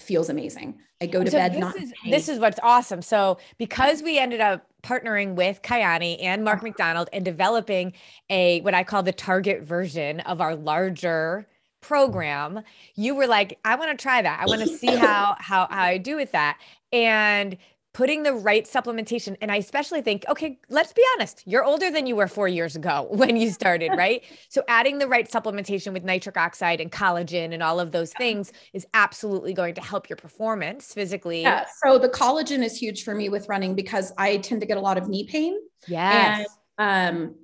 feels 0.00 0.30
amazing. 0.30 0.78
I 1.00 1.06
go 1.06 1.24
to 1.24 1.30
so 1.30 1.36
bed 1.36 1.54
this 1.54 1.60
not. 1.60 1.76
Is, 1.76 1.92
this 2.08 2.28
is 2.28 2.38
what's 2.38 2.60
awesome. 2.62 3.02
So 3.02 3.38
because 3.58 4.02
we 4.02 4.18
ended 4.18 4.40
up 4.40 4.66
partnering 4.82 5.34
with 5.34 5.60
Kyani 5.62 6.22
and 6.22 6.44
Mark 6.44 6.58
uh-huh. 6.58 6.68
Macdonald 6.68 7.08
and 7.12 7.24
developing 7.24 7.92
a 8.30 8.60
what 8.60 8.74
I 8.74 8.84
call 8.84 9.02
the 9.02 9.12
target 9.12 9.62
version 9.62 10.20
of 10.20 10.40
our 10.40 10.54
larger 10.54 11.48
program 11.82 12.62
you 12.94 13.14
were 13.14 13.26
like 13.26 13.58
i 13.64 13.74
want 13.74 13.90
to 13.96 14.00
try 14.00 14.22
that. 14.22 14.40
I 14.40 14.46
want 14.46 14.62
to 14.62 14.68
see 14.68 14.94
how 14.96 15.36
how 15.38 15.66
how 15.70 15.82
i 15.82 15.98
do 15.98 16.16
with 16.16 16.32
that. 16.32 16.58
And 16.92 17.58
putting 17.92 18.22
the 18.22 18.32
right 18.32 18.64
supplementation 18.64 19.36
and 19.42 19.52
i 19.52 19.56
especially 19.56 20.00
think 20.00 20.24
okay 20.26 20.58
let's 20.70 20.94
be 20.94 21.02
honest 21.14 21.42
you're 21.44 21.62
older 21.62 21.90
than 21.90 22.06
you 22.06 22.16
were 22.16 22.26
four 22.26 22.48
years 22.48 22.74
ago 22.74 23.06
when 23.10 23.36
you 23.36 23.50
started 23.50 23.92
right? 23.96 24.24
So 24.48 24.62
adding 24.66 24.98
the 24.98 25.06
right 25.06 25.30
supplementation 25.30 25.92
with 25.92 26.02
nitric 26.02 26.38
oxide 26.38 26.80
and 26.80 26.90
collagen 26.90 27.52
and 27.52 27.62
all 27.62 27.80
of 27.80 27.92
those 27.92 28.12
things 28.14 28.50
is 28.72 28.86
absolutely 28.94 29.52
going 29.52 29.74
to 29.74 29.82
help 29.82 30.08
your 30.08 30.16
performance 30.16 30.94
physically. 30.94 31.42
Yeah 31.42 31.66
so 31.84 31.98
the 31.98 32.08
collagen 32.08 32.64
is 32.64 32.76
huge 32.76 33.04
for 33.04 33.14
me 33.14 33.28
with 33.28 33.48
running 33.48 33.74
because 33.74 34.12
i 34.16 34.38
tend 34.38 34.60
to 34.62 34.66
get 34.66 34.78
a 34.78 34.80
lot 34.80 34.96
of 34.96 35.08
knee 35.08 35.26
pain. 35.26 35.58
Yes. 35.86 36.46
And 36.78 37.18
um 37.18 37.34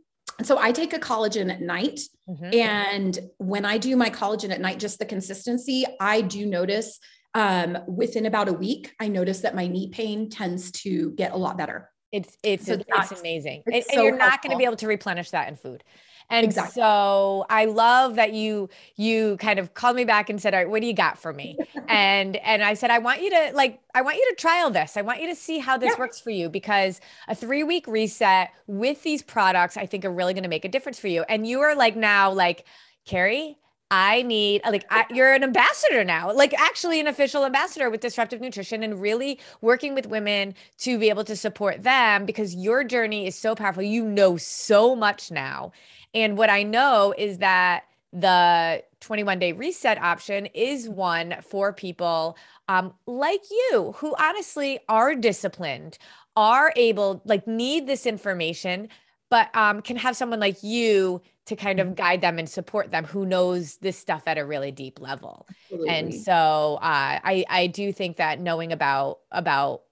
so 0.43 0.59
I 0.59 0.73
take 0.73 0.93
a 0.93 0.99
collagen 0.99 1.53
at 1.53 1.61
night. 1.61 2.01
Mm-hmm. 2.29 2.55
And 2.55 3.19
when 3.39 3.65
I 3.65 3.79
do 3.79 3.97
my 3.97 4.11
collagen 4.11 4.51
at 4.51 4.61
night, 4.61 4.79
just 4.79 4.99
the 4.99 5.05
consistency, 5.05 5.85
I 6.01 6.21
do 6.21 6.47
notice 6.47 6.99
um, 7.35 7.79
within 7.87 8.27
about 8.27 8.49
a 8.49 8.53
week, 8.53 8.95
I 9.01 9.09
notice 9.09 9.41
that 9.41 9.55
my 9.55 9.67
knee 9.67 9.91
pain 9.91 10.31
tends 10.31 10.71
to 10.73 11.11
get 11.13 11.33
a 11.33 11.37
lot 11.37 11.59
better. 11.59 11.91
It's 12.11 12.37
it's 12.43 12.67
so 12.67 12.79
it's 12.89 13.13
amazing. 13.13 13.63
It's 13.67 13.87
and, 13.89 13.95
so 13.95 14.01
and, 14.01 14.05
you're 14.05 14.17
not 14.17 14.43
going 14.43 14.53
to 14.53 14.57
be 14.57 14.65
able 14.65 14.77
to 14.77 14.87
replenish 14.87 15.31
that 15.31 15.49
in 15.49 15.57
food. 15.57 15.85
And 16.31 16.45
exactly. 16.45 16.83
so 16.83 17.47
I 17.49 17.65
love 17.65 18.17
that 18.17 18.35
you 18.35 18.69
you 18.97 19.39
kind 19.39 19.59
of 19.59 19.73
called 19.75 19.97
me 19.97 20.05
back 20.05 20.29
and 20.29 20.41
said, 20.41 20.53
"All 20.53 20.61
right, 20.61 20.69
what 20.69 20.83
do 20.83 20.87
you 20.87 20.93
got 20.93 21.19
for 21.19 21.33
me?" 21.33 21.57
and 21.89 22.37
and 22.37 22.63
I 22.63 22.75
said, 22.75 22.91
"I 22.91 22.99
want 22.99 23.23
you 23.23 23.31
to 23.31 23.51
like 23.55 23.81
I 23.95 24.03
want 24.03 24.17
you 24.17 24.27
to 24.31 24.37
trial 24.37 24.71
this. 24.71 24.97
I 24.97 25.03
want 25.03 25.23
you 25.23 25.29
to 25.29 25.35
see 25.35 25.59
how 25.59 25.79
this 25.79 25.95
yeah. 25.95 25.99
works 25.99 26.21
for 26.21 26.31
you 26.31 26.51
because 26.51 27.01
a 27.29 27.35
3-week 27.35 27.87
reset 27.87 28.51
with 28.67 29.03
these 29.03 29.23
products 29.23 29.77
I 29.77 29.87
think 29.87 30.05
are 30.05 30.13
really 30.13 30.35
going 30.35 30.43
to 30.43 30.51
make 30.51 30.67
a 30.67 30.69
difference 30.69 30.99
for 30.99 31.09
you." 31.09 31.23
And 31.29 31.47
you 31.47 31.61
are 31.61 31.75
like 31.75 31.97
now 31.97 32.31
like, 32.31 32.67
"Carrie, 33.07 33.57
I 33.91 34.23
need 34.23 34.63
like 34.65 34.85
I, 34.91 35.07
you're 35.11 35.33
an 35.33 35.43
ambassador 35.43 36.05
now, 36.05 36.33
like 36.33 36.53
actually 36.55 37.01
an 37.01 37.07
official 37.07 37.47
ambassador 37.47 37.89
with 37.89 38.01
disruptive 38.01 38.41
nutrition 38.41 38.83
and 38.83 39.01
really 39.01 39.41
working 39.63 39.95
with 39.95 40.07
women 40.07 40.55
to 40.79 40.99
be 40.99 41.09
able 41.09 41.25
to 41.25 41.37
support 41.37 41.83
them 41.83 42.27
because 42.27 42.55
your 42.55 42.85
journey 42.85 43.27
is 43.27 43.35
so 43.35 43.55
powerful. 43.55 43.83
You 43.83 44.05
know 44.05 44.37
so 44.37 44.95
much 44.95 45.31
now. 45.31 45.73
And 46.15 46.37
what 46.37 46.51
I 46.51 46.63
know 46.63 47.15
is 47.17 47.39
that 47.39 47.85
the 48.13 48.83
21 49.01 49.39
day 49.39 49.53
reset 49.53 49.99
option 50.03 50.47
is 50.47 50.89
one 50.89 51.37
for 51.43 51.73
people 51.73 52.37
um, 52.69 52.93
like 53.07 53.43
you 53.51 53.95
who 53.97 54.15
honestly 54.19 54.79
are 54.89 55.15
disciplined, 55.15 55.99
are 56.37 56.73
able, 56.77 57.23
like, 57.25 57.47
need 57.47 57.87
this 57.87 58.07
information, 58.07 58.89
but 59.31 59.55
um, 59.57 59.81
can 59.83 59.97
have 59.97 60.17
someone 60.17 60.41
like 60.41 60.63
you 60.63 61.21
to 61.49 61.57
kind 61.57 61.81
of 61.81 61.89
mm-hmm. 61.89 61.95
guide 61.95 62.21
them 62.21 62.39
and 62.39 62.49
support 62.49 62.91
them 62.91 63.05
who 63.05 63.27
knows 63.27 63.77
this 63.77 63.99
stuff 63.99 64.23
at 64.27 64.39
a 64.39 64.45
really 64.45 64.71
deep 64.71 65.01
level. 65.01 65.47
Absolutely. 65.65 65.89
And 65.89 66.15
so 66.15 66.79
uh, 66.81 67.19
I 67.25 67.45
I 67.49 67.67
do 67.67 67.93
think 67.93 68.17
that 68.17 68.41
knowing 68.41 68.73
about 68.73 69.21
about 69.31 69.83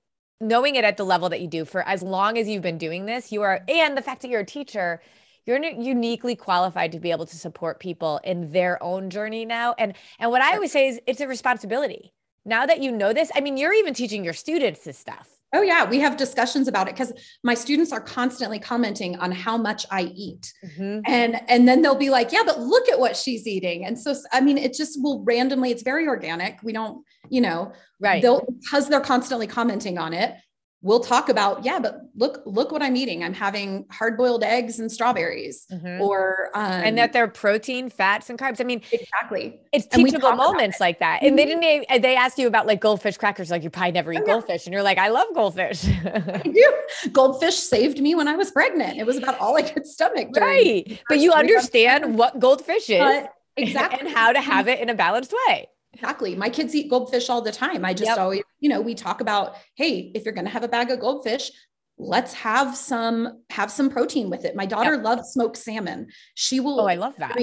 knowing 0.40 0.76
it 0.76 0.84
at 0.84 0.96
the 0.96 1.04
level 1.04 1.28
that 1.30 1.40
you 1.40 1.48
do 1.48 1.64
for 1.64 1.82
as 1.82 2.02
long 2.02 2.36
as 2.38 2.46
you've 2.48 2.62
been 2.62 2.78
doing 2.78 3.06
this, 3.06 3.32
you 3.32 3.42
are 3.42 3.62
and 3.68 3.96
the 3.96 4.02
fact 4.02 4.22
that 4.22 4.28
you're 4.28 4.40
a 4.40 4.46
teacher 4.46 5.00
you're 5.46 5.62
uniquely 5.62 6.34
qualified 6.34 6.90
to 6.90 6.98
be 6.98 7.12
able 7.12 7.24
to 7.24 7.36
support 7.36 7.78
people 7.78 8.20
in 8.24 8.50
their 8.50 8.82
own 8.82 9.10
journey 9.10 9.44
now 9.44 9.74
and 9.78 9.94
and 10.18 10.30
what 10.30 10.42
i 10.42 10.54
always 10.54 10.72
say 10.72 10.88
is 10.88 11.00
it's 11.06 11.20
a 11.20 11.28
responsibility 11.28 12.12
now 12.44 12.66
that 12.66 12.80
you 12.80 12.90
know 12.90 13.12
this 13.12 13.30
i 13.36 13.40
mean 13.40 13.56
you're 13.56 13.72
even 13.72 13.94
teaching 13.94 14.24
your 14.24 14.32
students 14.32 14.82
this 14.82 14.98
stuff 14.98 15.35
Oh 15.56 15.62
yeah, 15.62 15.88
we 15.88 15.98
have 16.00 16.18
discussions 16.18 16.68
about 16.68 16.86
it 16.86 16.94
because 16.94 17.12
my 17.42 17.54
students 17.54 17.90
are 17.92 18.00
constantly 18.00 18.58
commenting 18.58 19.16
on 19.16 19.32
how 19.32 19.56
much 19.56 19.86
I 19.90 20.12
eat. 20.14 20.52
Mm-hmm. 20.62 21.00
And 21.06 21.40
and 21.48 21.66
then 21.66 21.80
they'll 21.80 21.94
be 21.94 22.10
like, 22.10 22.30
"Yeah, 22.30 22.42
but 22.44 22.60
look 22.60 22.90
at 22.90 23.00
what 23.00 23.16
she's 23.16 23.46
eating." 23.46 23.86
And 23.86 23.98
so 23.98 24.14
I 24.32 24.42
mean, 24.42 24.58
it 24.58 24.74
just 24.74 25.02
will 25.02 25.24
randomly 25.24 25.70
it's 25.70 25.82
very 25.82 26.06
organic. 26.08 26.58
We 26.62 26.72
don't, 26.72 27.02
you 27.30 27.40
know, 27.40 27.72
right. 28.00 28.20
They'll 28.20 28.44
because 28.60 28.88
they're 28.88 29.00
constantly 29.00 29.46
commenting 29.46 29.96
on 29.96 30.12
it 30.12 30.34
we'll 30.82 31.00
talk 31.00 31.28
about 31.28 31.64
yeah 31.64 31.78
but 31.78 32.02
look 32.14 32.42
look 32.44 32.70
what 32.70 32.82
i'm 32.82 32.96
eating. 32.96 33.24
I'm 33.24 33.34
having 33.34 33.86
hard 33.90 34.16
boiled 34.16 34.42
eggs 34.42 34.78
and 34.78 34.90
strawberries 34.90 35.66
mm-hmm. 35.72 36.00
or 36.00 36.50
um, 36.54 36.70
and 36.70 36.98
that 36.98 37.12
they're 37.12 37.28
protein 37.28 37.90
fats 37.90 38.30
and 38.30 38.38
carbs. 38.38 38.60
I 38.60 38.64
mean 38.64 38.82
exactly. 38.92 39.60
it's 39.72 39.86
teachable 39.86 40.32
moments 40.32 40.80
like 40.80 41.00
that. 41.00 41.22
And 41.22 41.30
mm-hmm. 41.30 41.60
they 41.60 41.76
didn't 41.86 42.02
they 42.02 42.16
asked 42.16 42.38
you 42.38 42.46
about 42.46 42.66
like 42.66 42.80
goldfish 42.80 43.16
crackers. 43.16 43.50
Like 43.50 43.62
you 43.62 43.70
probably 43.70 43.92
never 43.92 44.12
eat 44.12 44.20
oh, 44.22 44.26
goldfish. 44.26 44.66
And 44.66 44.72
you're 44.72 44.82
like 44.82 44.98
i 44.98 45.08
love 45.08 45.26
goldfish. 45.34 45.86
I 45.86 46.42
do. 46.44 46.74
Goldfish 47.12 47.56
saved 47.56 48.00
me 48.00 48.14
when 48.14 48.28
i 48.28 48.36
was 48.36 48.50
pregnant. 48.50 48.98
It 48.98 49.06
was 49.06 49.16
about 49.16 49.38
all 49.38 49.56
i 49.56 49.62
could 49.62 49.86
stomach 49.86 50.28
right. 50.36 51.00
but 51.08 51.18
you 51.18 51.32
understand 51.32 52.18
what 52.18 52.38
goldfish 52.38 52.88
is 52.90 52.98
but 52.98 53.32
exactly. 53.56 54.00
and 54.00 54.16
how 54.16 54.32
to 54.32 54.40
have 54.40 54.68
it 54.68 54.80
in 54.80 54.88
a 54.88 54.94
balanced 54.94 55.34
way 55.46 55.68
Exactly. 55.96 56.34
My 56.34 56.50
kids 56.50 56.74
eat 56.74 56.90
goldfish 56.90 57.30
all 57.30 57.40
the 57.40 57.52
time. 57.52 57.84
I 57.84 57.94
just 57.94 58.10
yep. 58.10 58.18
always, 58.18 58.42
you 58.60 58.68
know, 58.68 58.82
we 58.82 58.94
talk 58.94 59.22
about, 59.22 59.56
hey, 59.76 60.12
if 60.14 60.24
you're 60.24 60.34
going 60.34 60.44
to 60.44 60.50
have 60.50 60.62
a 60.62 60.68
bag 60.68 60.90
of 60.90 61.00
goldfish, 61.00 61.50
let's 61.96 62.34
have 62.34 62.76
some 62.76 63.42
have 63.48 63.70
some 63.70 63.88
protein 63.88 64.28
with 64.28 64.44
it. 64.44 64.54
My 64.54 64.66
daughter 64.66 64.94
yep. 64.94 65.04
loves 65.04 65.28
smoked 65.30 65.56
salmon. 65.56 66.08
She 66.34 66.60
will 66.60 66.80
Oh, 66.80 66.86
I 66.86 66.96
love 66.96 67.16
that. 67.16 67.36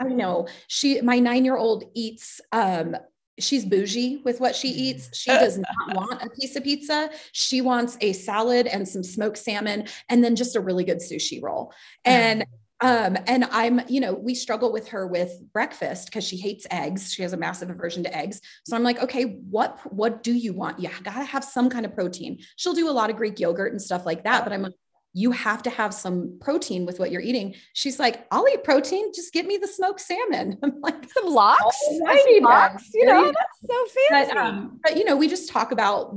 I 0.00 0.08
know. 0.08 0.48
She 0.66 1.00
my 1.02 1.20
9-year-old 1.20 1.84
eats 1.94 2.40
um 2.50 2.96
she's 3.38 3.64
bougie 3.64 4.22
with 4.24 4.40
what 4.40 4.56
she 4.56 4.68
eats. 4.68 5.16
She 5.16 5.30
does 5.44 5.56
not 5.56 5.94
want 5.94 6.22
a 6.22 6.30
piece 6.30 6.56
of 6.56 6.64
pizza. 6.64 7.10
She 7.30 7.60
wants 7.60 7.96
a 8.00 8.12
salad 8.12 8.66
and 8.66 8.88
some 8.88 9.04
smoked 9.04 9.38
salmon 9.38 9.86
and 10.08 10.24
then 10.24 10.34
just 10.34 10.56
a 10.56 10.60
really 10.60 10.84
good 10.84 10.98
sushi 10.98 11.40
roll. 11.40 11.72
And 12.04 12.44
um, 12.84 13.16
and 13.26 13.46
I'm, 13.50 13.80
you 13.88 13.98
know, 13.98 14.12
we 14.12 14.34
struggle 14.34 14.70
with 14.70 14.88
her 14.88 15.06
with 15.06 15.40
breakfast 15.54 16.04
because 16.04 16.22
she 16.22 16.36
hates 16.36 16.66
eggs. 16.70 17.14
She 17.14 17.22
has 17.22 17.32
a 17.32 17.36
massive 17.38 17.70
aversion 17.70 18.04
to 18.04 18.14
eggs. 18.14 18.42
So 18.66 18.76
I'm 18.76 18.82
like, 18.82 19.02
okay, 19.02 19.40
what 19.48 19.78
what 19.90 20.22
do 20.22 20.34
you 20.34 20.52
want? 20.52 20.78
You 20.78 20.90
gotta 21.02 21.24
have 21.24 21.44
some 21.44 21.70
kind 21.70 21.86
of 21.86 21.94
protein. 21.94 22.40
She'll 22.56 22.74
do 22.74 22.90
a 22.90 22.92
lot 22.92 23.08
of 23.08 23.16
Greek 23.16 23.40
yogurt 23.40 23.72
and 23.72 23.80
stuff 23.80 24.04
like 24.04 24.24
that, 24.24 24.44
but 24.44 24.52
I'm 24.52 24.60
like, 24.60 24.74
you 25.14 25.30
have 25.30 25.62
to 25.62 25.70
have 25.70 25.94
some 25.94 26.36
protein 26.42 26.84
with 26.84 26.98
what 26.98 27.10
you're 27.10 27.22
eating. 27.22 27.54
She's 27.72 27.98
like, 27.98 28.26
I'll 28.30 28.46
eat 28.48 28.64
protein. 28.64 29.14
Just 29.14 29.32
give 29.32 29.46
me 29.46 29.56
the 29.56 29.68
smoked 29.68 30.00
salmon. 30.00 30.58
I'm 30.62 30.78
like, 30.82 31.10
some 31.10 31.32
lox, 31.32 31.62
oh, 31.64 32.38
lox, 32.42 32.90
you 32.92 33.06
know, 33.06 33.24
that's 33.24 33.60
so 33.66 33.86
fancy. 34.10 34.34
But, 34.34 34.36
um, 34.36 34.80
but 34.82 34.98
you 34.98 35.06
know, 35.06 35.16
we 35.16 35.28
just 35.28 35.48
talk 35.48 35.72
about 35.72 36.14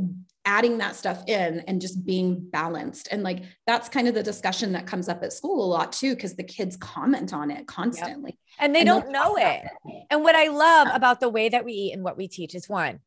adding 0.47 0.77
that 0.77 0.95
stuff 0.95 1.21
in 1.27 1.59
and 1.67 1.81
just 1.81 2.05
being 2.05 2.39
balanced. 2.39 3.09
And 3.11 3.21
like 3.21 3.43
that's 3.67 3.89
kind 3.89 4.07
of 4.07 4.13
the 4.13 4.23
discussion 4.23 4.71
that 4.71 4.87
comes 4.87 5.09
up 5.09 5.21
at 5.21 5.33
school 5.33 5.63
a 5.63 5.67
lot 5.67 5.91
too, 5.91 6.15
because 6.15 6.35
the 6.35 6.43
kids 6.43 6.77
comment 6.77 7.33
on 7.33 7.51
it 7.51 7.67
constantly. 7.67 8.31
Yep. 8.31 8.39
And 8.59 8.73
they 8.73 8.79
and 8.79 8.87
don't 8.87 9.11
know 9.11 9.35
it. 9.35 9.61
it. 9.85 10.05
And 10.09 10.23
what 10.23 10.35
I 10.35 10.47
love 10.47 10.87
about 10.93 11.19
the 11.19 11.29
way 11.29 11.49
that 11.49 11.65
we 11.65 11.73
eat 11.73 11.93
and 11.93 12.01
what 12.01 12.17
we 12.17 12.29
teach 12.29 12.55
is 12.55 12.69
one, 12.69 13.01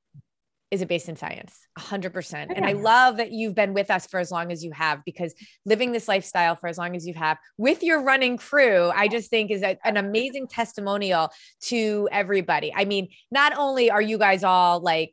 is 0.71 0.83
it 0.83 0.89
based 0.89 1.09
in 1.09 1.17
science 1.17 1.67
100% 1.81 2.53
and 2.55 2.65
i 2.65 2.73
love 2.73 3.17
that 3.17 3.33
you've 3.33 3.57
been 3.57 3.75
with 3.75 3.91
us 3.91 4.07
for 4.07 4.21
as 4.21 4.31
long 4.31 4.53
as 4.53 4.63
you 4.63 4.71
have 4.71 5.05
because 5.05 5.35
living 5.67 5.91
this 5.91 6.07
lifestyle 6.07 6.55
for 6.55 6.69
as 6.69 6.79
long 6.79 6.95
as 6.95 7.05
you 7.05 7.15
have 7.15 7.39
with 7.59 7.83
your 7.83 8.05
running 8.05 8.37
crew 8.37 8.93
i 8.95 9.09
just 9.09 9.31
think 9.31 9.51
is 9.51 9.65
a, 9.65 9.77
an 9.85 9.97
amazing 9.97 10.47
testimonial 10.47 11.29
to 11.61 12.09
everybody 12.13 12.73
i 12.73 12.85
mean 12.85 13.09
not 13.33 13.53
only 13.59 13.91
are 13.91 14.01
you 14.01 14.17
guys 14.17 14.45
all 14.45 14.79
like 14.79 15.13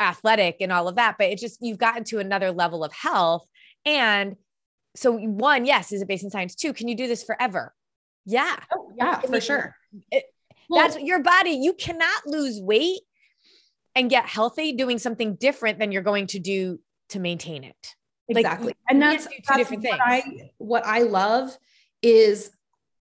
athletic 0.00 0.56
and 0.60 0.72
all 0.72 0.88
of 0.88 0.96
that, 0.96 1.16
but 1.18 1.28
it's 1.28 1.42
just 1.42 1.58
you've 1.60 1.78
gotten 1.78 2.04
to 2.04 2.18
another 2.18 2.50
level 2.50 2.82
of 2.82 2.92
health. 2.92 3.46
And 3.84 4.36
so, 4.96 5.12
one, 5.12 5.66
yes, 5.66 5.92
is 5.92 6.02
it 6.02 6.08
based 6.08 6.24
in 6.24 6.30
science? 6.30 6.54
Two, 6.54 6.72
can 6.72 6.88
you 6.88 6.96
do 6.96 7.06
this 7.06 7.22
forever? 7.22 7.74
Yeah. 8.26 8.56
Oh, 8.74 8.92
yeah, 8.96 9.20
for 9.20 9.40
sure. 9.40 9.76
It, 10.10 10.24
well, 10.68 10.82
that's 10.82 10.98
your 11.02 11.22
body. 11.22 11.50
You 11.50 11.72
cannot 11.72 12.26
lose 12.26 12.60
weight 12.60 13.00
and 13.94 14.08
get 14.08 14.26
healthy 14.26 14.72
doing 14.72 14.98
something 14.98 15.34
different 15.34 15.78
than 15.78 15.92
you're 15.92 16.02
going 16.02 16.26
to 16.28 16.38
do 16.38 16.80
to 17.10 17.20
maintain 17.20 17.64
it. 17.64 17.94
Exactly. 18.28 18.68
Like, 18.68 18.76
and 18.88 19.02
that's, 19.02 19.26
two 19.26 19.32
that's 19.46 19.58
different 19.58 19.82
what 19.82 19.90
things. 19.90 20.02
I, 20.04 20.50
what 20.58 20.86
I 20.86 21.00
love 21.00 21.56
is 22.02 22.50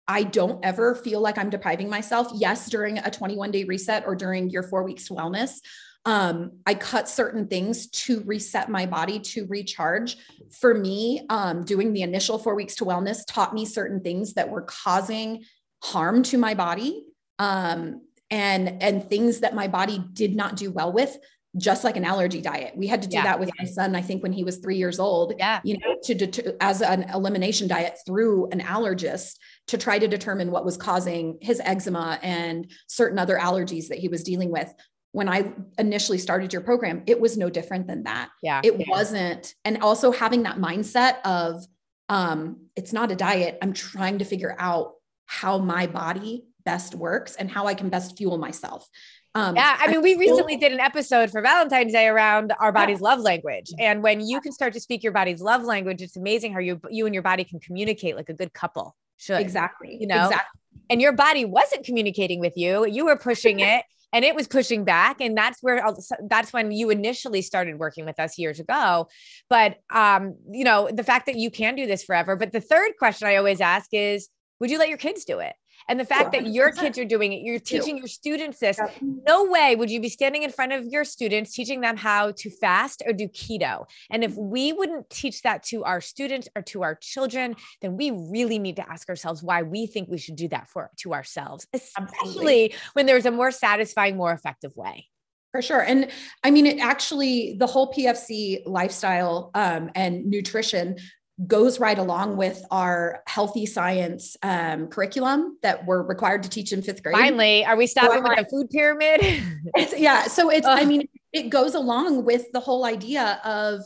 I 0.09 0.23
don't 0.23 0.65
ever 0.65 0.95
feel 0.95 1.21
like 1.21 1.39
I'm 1.39 1.51
depriving 1.51 1.91
myself. 1.91 2.29
Yes, 2.35 2.69
during 2.69 2.99
a 2.99 3.11
21 3.11 3.51
day 3.51 3.65
reset 3.65 4.05
or 4.07 4.15
during 4.15 4.51
your 4.51 4.63
four 4.63 4.85
weeks 4.85 5.09
to 5.09 5.15
wellness, 5.15 5.59
um, 6.07 6.53
I 6.65 6.75
cut 6.75 7.09
certain 7.09 7.49
things 7.49 7.89
to 7.89 8.23
reset 8.25 8.71
my 8.71 8.87
body 8.87 9.19
to 9.19 9.45
recharge. 9.47 10.17
For 10.61 10.73
me, 10.73 11.27
um, 11.29 11.65
doing 11.65 11.93
the 11.93 12.03
initial 12.03 12.39
four 12.39 12.55
weeks 12.55 12.77
to 12.77 12.85
wellness 12.85 13.27
taught 13.27 13.53
me 13.53 13.67
certain 13.67 14.01
things 14.01 14.35
that 14.35 14.49
were 14.49 14.63
causing 14.63 15.45
harm 15.83 16.23
to 16.23 16.39
my 16.39 16.55
body 16.55 17.05
um, 17.41 18.03
and 18.31 18.83
and 18.83 19.11
things 19.11 19.41
that 19.41 19.55
my 19.55 19.67
body 19.67 20.03
did 20.13 20.35
not 20.37 20.57
do 20.57 20.71
well 20.71 20.93
with 20.93 21.19
just 21.57 21.85
like 21.85 21.97
an 21.97 22.05
allergy 22.05 22.41
diet. 22.41 22.75
We 22.77 22.87
had 22.87 23.03
to 23.03 23.09
do 23.09 23.17
yeah. 23.17 23.25
that 23.25 23.41
with 23.41 23.51
my 23.59 23.65
son, 23.65 23.97
I 23.97 24.03
think 24.03 24.23
when 24.23 24.33
he 24.33 24.45
was 24.45 24.59
three 24.59 24.77
years 24.77 24.99
old, 24.99 25.33
yeah. 25.39 25.61
you 25.65 25.79
know, 25.79 25.97
to, 26.05 26.27
to 26.27 26.63
as 26.63 26.83
an 26.83 27.05
elimination 27.15 27.67
diet 27.67 27.99
through 28.05 28.51
an 28.51 28.61
allergist 28.61 29.39
to 29.69 29.79
try 29.79 29.99
to 29.99 30.07
determine 30.07 30.51
what 30.51 30.67
was 30.67 30.77
causing 30.77 31.39
his 31.41 31.61
eczema 31.65 32.19
and 32.23 32.71
certain 32.89 33.19
other 33.19 33.39
allergies 33.39 33.89
that 33.89 33.99
he 33.99 34.09
was 34.09 34.23
dealing 34.23 34.53
with 34.53 34.73
when 35.17 35.31
I 35.31 35.51
initially 35.79 36.19
started 36.19 36.53
your 36.53 36.61
program, 36.61 37.03
it 37.07 37.19
was 37.19 37.39
no 37.39 37.49
different 37.49 37.87
than 37.87 38.03
that. 38.03 38.29
Yeah. 38.43 38.61
It 38.63 38.75
yeah. 38.79 38.85
wasn't. 38.87 39.55
And 39.65 39.79
also 39.79 40.13
having 40.13 40.43
that 40.43 40.59
mindset 40.59 41.23
of 41.25 41.65
um, 42.11 42.67
it's 42.77 42.93
not 42.93 43.11
a 43.11 43.17
diet. 43.17 43.57
I'm 43.63 43.73
trying 43.73 44.19
to 44.19 44.27
figure 44.27 44.55
out 44.59 44.93
how 45.25 45.57
my 45.57 45.87
body 45.87 46.45
best 46.67 46.95
works 46.95 47.35
and 47.35 47.51
how 47.51 47.67
I 47.67 47.73
can 47.73 47.89
best 47.89 48.19
fuel 48.19 48.37
myself. 48.37 48.87
Um, 49.35 49.57
yeah, 49.57 49.79
I 49.81 49.91
mean, 49.91 50.03
we 50.03 50.17
recently 50.17 50.59
did 50.59 50.73
an 50.73 50.81
episode 50.81 51.31
for 51.31 51.41
Valentine's 51.41 51.93
Day 51.93 52.09
around 52.09 52.53
our 52.61 52.71
body's 52.71 53.01
love 53.01 53.21
language, 53.21 53.71
and 53.79 54.03
when 54.03 54.21
you 54.21 54.41
can 54.41 54.51
start 54.51 54.73
to 54.73 54.81
speak 54.81 55.03
your 55.03 55.13
body's 55.13 55.43
love 55.43 55.63
language, 55.63 56.01
it's 56.01 56.17
amazing 56.17 56.55
how 56.55 56.59
you 56.59 56.81
you 56.89 57.05
and 57.05 57.15
your 57.15 57.23
body 57.23 57.45
can 57.45 57.61
communicate 57.61 58.17
like 58.17 58.31
a 58.31 58.35
good 58.35 58.55
couple 58.55 58.97
should. 59.19 59.39
Exactly. 59.41 59.99
You 60.01 60.07
know, 60.07 60.25
exactly. 60.25 60.61
and 60.89 61.03
your 61.03 61.13
body 61.13 61.45
wasn't 61.45 61.85
communicating 61.85 62.41
with 62.41 62.57
you; 62.57 62.87
you 62.87 63.05
were 63.05 63.17
pushing 63.19 63.61
it, 63.61 63.85
and 64.17 64.25
it 64.25 64.35
was 64.35 64.49
pushing 64.49 64.83
back 64.83 65.21
and 65.21 65.37
that's 65.37 65.63
where 65.63 65.85
that's 66.31 66.51
when 66.51 66.73
you 66.73 66.89
initially 66.89 67.43
started 67.43 67.79
working 67.79 68.07
with 68.07 68.19
us 68.19 68.39
years 68.39 68.59
ago. 68.59 69.07
But 69.51 69.77
um 69.91 70.37
you 70.51 70.65
know 70.65 70.89
the 70.91 71.05
fact 71.05 71.27
that 71.27 71.37
you 71.37 71.51
can 71.51 71.77
do 71.77 71.87
this 71.87 72.03
forever 72.03 72.35
but 72.37 72.53
the 72.53 72.61
third 72.61 72.93
question 72.99 73.29
i 73.29 73.37
always 73.37 73.61
ask 73.61 73.89
is 73.93 74.29
would 74.59 74.71
you 74.71 74.79
let 74.79 74.89
your 74.89 74.99
kids 74.99 75.25
do 75.25 75.39
it 75.39 75.55
and 75.89 76.01
the 76.01 76.05
fact 76.05 76.33
that 76.33 76.47
your 76.47 76.73
kids 76.73 76.99
are 76.99 77.05
doing 77.05 77.33
it, 77.33 77.43
you're 77.43 77.59
teaching 77.59 77.99
your 77.99 78.07
students 78.09 78.59
this. 78.59 78.79
No 79.01 79.45
way 79.45 79.77
would 79.77 79.91
you 79.91 80.01
be 80.01 80.09
standing 80.09 80.43
in 80.43 80.51
front 80.51 80.73
of 80.73 80.85
your 80.85 81.05
students 81.05 81.53
teaching 81.53 81.81
them 81.81 81.97
how 81.97 82.33
to 82.33 82.51
fast 82.51 83.03
or 83.07 83.13
do 83.13 83.29
keto. 83.29 83.87
And 84.11 84.25
if 84.25 84.35
we 84.37 84.73
wouldn't 84.73 85.09
teach 85.11 85.43
that 85.43 85.63
to 85.65 85.85
our 85.85 86.01
students 86.01 86.49
or 86.57 86.63
to 86.63 86.83
our 86.83 86.95
children, 86.95 87.55
then 87.81 87.97
we 87.97 88.11
really 88.11 88.59
need 88.59 88.77
to 88.77 88.91
ask 88.91 89.09
ourselves 89.09 89.43
why 89.43 89.63
we 89.63 89.87
think 89.87 90.09
we 90.09 90.19
should 90.19 90.37
do 90.37 90.49
that 90.49 90.69
for 90.69 90.91
to 90.99 91.15
ourselves, 91.15 91.67
especially 91.73 92.07
Absolutely. 92.23 92.75
when 92.95 93.07
there's 93.07 93.27
a 93.27 93.31
more 93.31 93.51
satisfying, 93.51 94.17
more 94.17 94.33
effective 94.33 94.77
way. 94.77 95.07
For 95.53 95.63
sure. 95.63 95.81
And 95.81 96.11
I 96.45 96.51
mean, 96.51 96.67
it 96.67 96.81
actually, 96.81 97.57
the 97.59 97.67
whole 97.67 97.91
PFC 97.91 98.63
lifestyle 98.67 99.51
um, 99.55 99.91
and 99.95 100.27
nutrition 100.27 100.99
goes 101.47 101.79
right 101.79 101.99
along 101.99 102.37
with 102.37 102.65
our 102.71 103.23
healthy 103.27 103.67
science 103.67 104.37
um, 104.43 104.89
curriculum 104.89 105.59
that 105.63 105.85
we're 105.85 106.03
required 106.03 106.43
to 106.43 106.49
teach 106.49 106.73
in 106.73 106.81
fifth 106.81 107.03
grade. 107.03 107.15
Finally, 107.15 107.65
are 107.67 107.77
we 107.77 107.87
stopping 107.87 108.19
so 108.19 108.23
with 108.23 108.29
like, 108.29 108.49
the 108.49 108.51
food 108.51 108.71
pyramid? 108.71 109.21
yeah. 109.97 110.25
So 110.25 110.49
it's, 110.51 110.67
Ugh. 110.67 110.79
I 110.79 110.85
mean, 110.87 111.09
it 111.33 111.51
goes 111.51 111.75
along 111.75 112.25
with 112.25 112.51
the 112.53 112.61
whole 112.61 112.87
idea 112.87 113.41
of 113.45 113.83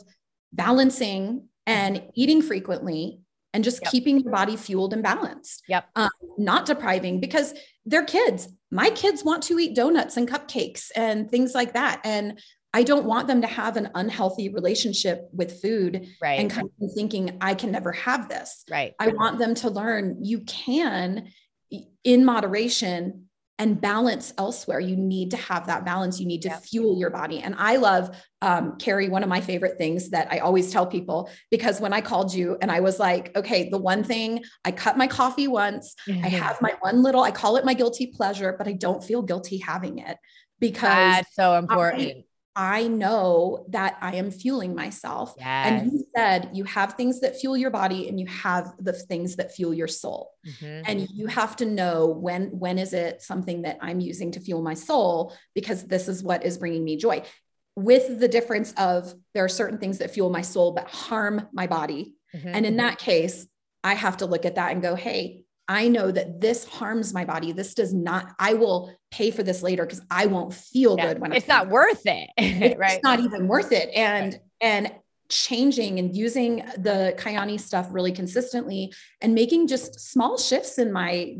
balancing 0.53 1.47
and 1.67 2.01
eating 2.13 2.41
frequently 2.41 3.19
and 3.53 3.65
just 3.65 3.81
yep. 3.81 3.91
keeping 3.91 4.19
your 4.21 4.31
body 4.31 4.55
fueled 4.55 4.93
and 4.93 5.03
balanced. 5.03 5.63
Yep. 5.67 5.89
Um, 5.97 6.09
not 6.37 6.65
depriving 6.65 7.19
because 7.19 7.53
they're 7.85 8.05
kids. 8.05 8.47
My 8.71 8.89
kids 8.91 9.25
want 9.25 9.43
to 9.43 9.59
eat 9.59 9.75
donuts 9.75 10.15
and 10.15 10.29
cupcakes 10.29 10.89
and 10.95 11.29
things 11.29 11.53
like 11.53 11.73
that. 11.73 11.99
And 12.05 12.39
I 12.73 12.83
don't 12.83 13.05
want 13.05 13.27
them 13.27 13.41
to 13.41 13.47
have 13.47 13.75
an 13.75 13.89
unhealthy 13.95 14.49
relationship 14.49 15.27
with 15.33 15.61
food 15.61 16.07
right. 16.21 16.39
and 16.39 16.49
kind 16.49 16.69
of 16.81 16.91
thinking, 16.93 17.37
I 17.41 17.53
can 17.53 17.71
never 17.71 17.91
have 17.91 18.29
this. 18.29 18.63
Right. 18.69 18.93
I 18.99 19.09
want 19.09 19.39
them 19.39 19.55
to 19.55 19.69
learn 19.69 20.23
you 20.23 20.39
can, 20.41 21.29
in 22.03 22.23
moderation, 22.23 23.27
and 23.59 23.79
balance 23.79 24.33
elsewhere. 24.39 24.79
You 24.79 24.95
need 24.95 25.31
to 25.31 25.37
have 25.37 25.67
that 25.67 25.85
balance. 25.85 26.19
You 26.19 26.25
need 26.25 26.41
to 26.43 26.49
fuel 26.49 26.97
your 26.97 27.11
body. 27.11 27.41
And 27.41 27.53
I 27.59 27.75
love, 27.75 28.17
um, 28.41 28.77
Carrie, 28.77 29.07
one 29.07 29.21
of 29.21 29.29
my 29.29 29.39
favorite 29.39 29.77
things 29.77 30.09
that 30.09 30.27
I 30.31 30.39
always 30.39 30.71
tell 30.71 30.87
people, 30.87 31.29
because 31.51 31.79
when 31.79 31.93
I 31.93 32.01
called 32.01 32.33
you 32.33 32.57
and 32.59 32.71
I 32.71 32.79
was 32.79 32.99
like, 32.99 33.35
okay, 33.35 33.69
the 33.69 33.77
one 33.77 34.03
thing 34.03 34.43
I 34.65 34.71
cut 34.71 34.97
my 34.97 35.05
coffee 35.05 35.47
once, 35.47 35.93
mm-hmm. 36.09 36.25
I 36.25 36.29
have 36.43 36.59
my 36.59 36.73
one 36.79 37.03
little, 37.03 37.21
I 37.21 37.29
call 37.29 37.57
it 37.57 37.65
my 37.65 37.75
guilty 37.75 38.07
pleasure, 38.07 38.55
but 38.57 38.67
I 38.67 38.71
don't 38.71 39.03
feel 39.03 39.21
guilty 39.21 39.57
having 39.57 39.99
it 39.99 40.17
because 40.59 40.81
that's 40.81 41.35
so 41.35 41.55
important. 41.55 42.01
I 42.01 42.23
know 42.55 43.65
that 43.69 43.97
I 44.01 44.15
am 44.15 44.31
fueling 44.31 44.75
myself. 44.75 45.33
Yes. 45.37 45.67
And 45.67 45.91
you 45.91 46.05
said 46.15 46.49
you 46.53 46.63
have 46.65 46.93
things 46.93 47.21
that 47.21 47.39
fuel 47.39 47.57
your 47.57 47.69
body 47.69 48.09
and 48.09 48.19
you 48.19 48.27
have 48.27 48.73
the 48.79 48.93
things 48.93 49.37
that 49.37 49.53
fuel 49.53 49.73
your 49.73 49.87
soul. 49.87 50.31
Mhm. 50.45 50.83
And 50.85 51.09
you 51.11 51.27
have 51.27 51.55
to 51.57 51.65
know 51.65 52.07
when 52.07 52.47
when 52.59 52.77
is 52.77 52.93
it 52.93 53.21
something 53.21 53.63
that 53.63 53.77
I'm 53.81 53.99
using 53.99 54.31
to 54.31 54.39
fuel 54.39 54.61
my 54.61 54.73
soul 54.73 55.33
because 55.55 55.83
this 55.83 56.07
is 56.07 56.23
what 56.23 56.45
is 56.45 56.57
bringing 56.57 56.83
me 56.83 56.97
joy. 56.97 57.23
With 57.75 58.19
the 58.19 58.27
difference 58.27 58.73
of 58.73 59.13
there 59.33 59.45
are 59.45 59.49
certain 59.49 59.77
things 59.77 59.99
that 59.99 60.11
fuel 60.11 60.29
my 60.29 60.41
soul 60.41 60.73
but 60.73 60.87
harm 60.87 61.47
my 61.53 61.67
body. 61.67 62.15
Mhm. 62.35 62.51
And 62.53 62.65
in 62.65 62.77
that 62.77 62.97
case, 62.99 63.47
I 63.83 63.95
have 63.95 64.17
to 64.17 64.25
look 64.25 64.45
at 64.45 64.55
that 64.55 64.71
and 64.71 64.81
go, 64.81 64.95
"Hey, 64.95 65.40
I 65.67 65.87
know 65.87 66.11
that 66.11 66.41
this 66.41 66.65
harms 66.65 67.13
my 67.13 67.23
body. 67.25 67.51
This 67.51 67.73
does 67.73 67.93
not 67.93 68.33
I 68.39 68.53
will 68.55 68.93
pay 69.11 69.31
for 69.31 69.43
this 69.43 69.61
later 69.63 69.85
because 69.85 70.01
I 70.09 70.25
won't 70.25 70.53
feel 70.53 70.95
Yeah. 70.97 71.07
good 71.07 71.19
when 71.19 71.31
it's 71.33 71.47
not 71.47 71.69
worth 71.69 72.01
it. 72.05 72.29
it's 72.37 72.77
right. 72.79 72.99
not 73.03 73.19
even 73.19 73.47
worth 73.47 73.71
it 73.71 73.89
and 73.95 74.39
and 74.59 74.91
changing 75.29 75.97
and 75.99 76.15
using 76.15 76.57
the 76.77 77.15
Kyani 77.17 77.57
stuff 77.57 77.87
really 77.91 78.11
consistently 78.11 78.93
and 79.21 79.33
making 79.33 79.67
just 79.67 79.97
small 79.99 80.37
shifts 80.37 80.77
in 80.77 80.91
my 80.91 81.37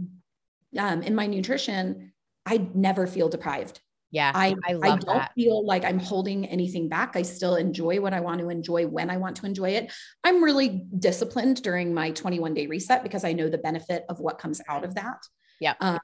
um, 0.78 1.02
in 1.04 1.14
my 1.14 1.28
nutrition 1.28 2.14
i 2.46 2.66
never 2.74 3.06
feel 3.06 3.28
deprived 3.28 3.82
yeah. 4.12 4.32
i 4.36 4.56
I 4.68 4.74
i, 4.74 4.74
don't 4.74 5.06
that. 5.06 5.32
feel 5.36 5.66
like 5.66 5.84
i'm 5.86 6.00
holding 6.00 6.46
anything 6.46 6.90
back 6.90 7.16
i 7.16 7.22
still 7.22 7.56
enjoy 7.56 8.00
what 8.00 8.14
i 8.14 8.20
want 8.20 8.40
to 8.42 8.50
enjoy 8.50 8.86
when 8.88 9.10
i 9.10 9.18
want 9.18 9.38
to 9.38 9.46
enjoy 9.46 9.72
it 9.72 9.92
i'm 10.24 10.44
really 10.44 10.86
disciplined 11.00 11.62
during 11.64 11.94
my 11.94 12.12
21 12.12 12.54
day 12.54 12.68
reset 12.68 13.04
because 13.04 13.24
i 13.24 13.34
know 13.34 13.50
the 13.50 13.58
benefit 13.58 14.06
of 14.10 14.20
what 14.20 14.38
comes 14.38 14.62
out 14.68 14.84
of 14.84 14.96
that 14.96 15.18
Yeah. 15.60 15.74
um, 15.80 16.00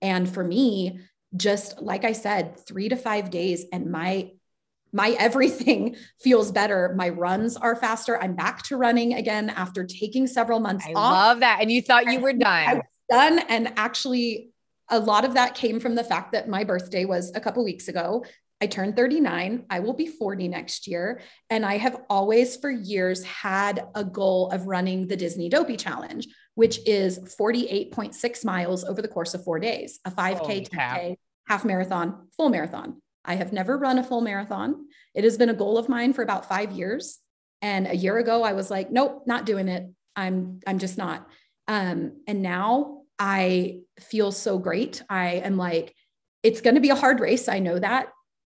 and 0.00 0.28
for 0.28 0.44
me 0.44 1.00
just 1.36 1.82
like 1.82 2.04
i 2.04 2.12
said 2.12 2.56
three 2.66 2.88
to 2.88 2.96
five 2.96 3.30
days 3.30 3.66
and 3.72 3.90
my 3.90 4.30
my 4.92 5.10
everything 5.18 5.96
feels 6.20 6.50
better 6.52 6.94
my 6.96 7.08
runs 7.10 7.56
are 7.56 7.76
faster 7.76 8.20
i'm 8.22 8.34
back 8.34 8.62
to 8.62 8.76
running 8.76 9.14
again 9.14 9.50
after 9.50 9.84
taking 9.84 10.26
several 10.26 10.60
months 10.60 10.86
I 10.88 10.92
off 10.92 11.12
love 11.12 11.40
that. 11.40 11.58
And 11.60 11.70
you 11.70 11.82
thought 11.82 12.06
you 12.10 12.20
were 12.20 12.32
done. 12.32 12.68
I 12.68 12.74
was 12.74 12.82
done. 13.10 13.38
And 13.48 13.72
actually, 13.76 14.50
a 14.90 14.98
lot 14.98 15.24
of 15.24 15.34
that 15.34 15.54
came 15.54 15.80
from 15.80 15.94
the 15.94 16.04
fact 16.04 16.32
that 16.32 16.48
my 16.48 16.64
birthday 16.64 17.04
was 17.04 17.32
a 17.34 17.40
couple 17.40 17.64
weeks 17.64 17.88
ago. 17.88 18.24
I 18.60 18.66
turned 18.66 18.96
39. 18.96 19.66
I 19.70 19.80
will 19.80 19.92
be 19.92 20.06
40 20.06 20.48
next 20.48 20.86
year. 20.88 21.20
And 21.48 21.64
I 21.64 21.76
have 21.76 22.00
always, 22.10 22.56
for 22.56 22.70
years, 22.70 23.22
had 23.22 23.86
a 23.94 24.04
goal 24.04 24.50
of 24.50 24.66
running 24.66 25.06
the 25.06 25.16
Disney 25.16 25.48
Dopey 25.48 25.76
Challenge, 25.76 26.26
which 26.54 26.80
is 26.86 27.18
48.6 27.38 28.44
miles 28.44 28.84
over 28.84 29.00
the 29.00 29.08
course 29.08 29.34
of 29.34 29.44
four 29.44 29.60
days 29.60 30.00
a 30.04 30.10
5K, 30.10 30.36
Holy 30.38 30.60
10K, 30.62 31.16
half 31.46 31.64
marathon, 31.64 32.28
full 32.36 32.48
marathon. 32.48 33.00
I 33.24 33.36
have 33.36 33.52
never 33.52 33.78
run 33.78 33.98
a 33.98 34.02
full 34.04 34.22
marathon. 34.22 34.86
It 35.14 35.22
has 35.24 35.38
been 35.38 35.50
a 35.50 35.54
goal 35.54 35.78
of 35.78 35.88
mine 35.88 36.12
for 36.12 36.22
about 36.22 36.48
five 36.48 36.72
years. 36.72 37.18
And 37.60 37.86
a 37.86 37.96
year 37.96 38.18
ago, 38.18 38.42
I 38.42 38.54
was 38.54 38.70
like, 38.70 38.90
nope, 38.90 39.24
not 39.26 39.46
doing 39.46 39.68
it. 39.68 39.88
I'm, 40.16 40.60
I'm 40.66 40.78
just 40.78 40.98
not. 40.98 41.28
Um, 41.68 42.22
and 42.26 42.42
now 42.42 42.97
I 43.18 43.80
feel 44.00 44.32
so 44.32 44.58
great. 44.58 45.02
I 45.08 45.34
am 45.44 45.56
like, 45.56 45.94
it's 46.42 46.60
going 46.60 46.76
to 46.76 46.80
be 46.80 46.90
a 46.90 46.94
hard 46.94 47.20
race. 47.20 47.48
I 47.48 47.58
know 47.58 47.78
that, 47.78 48.08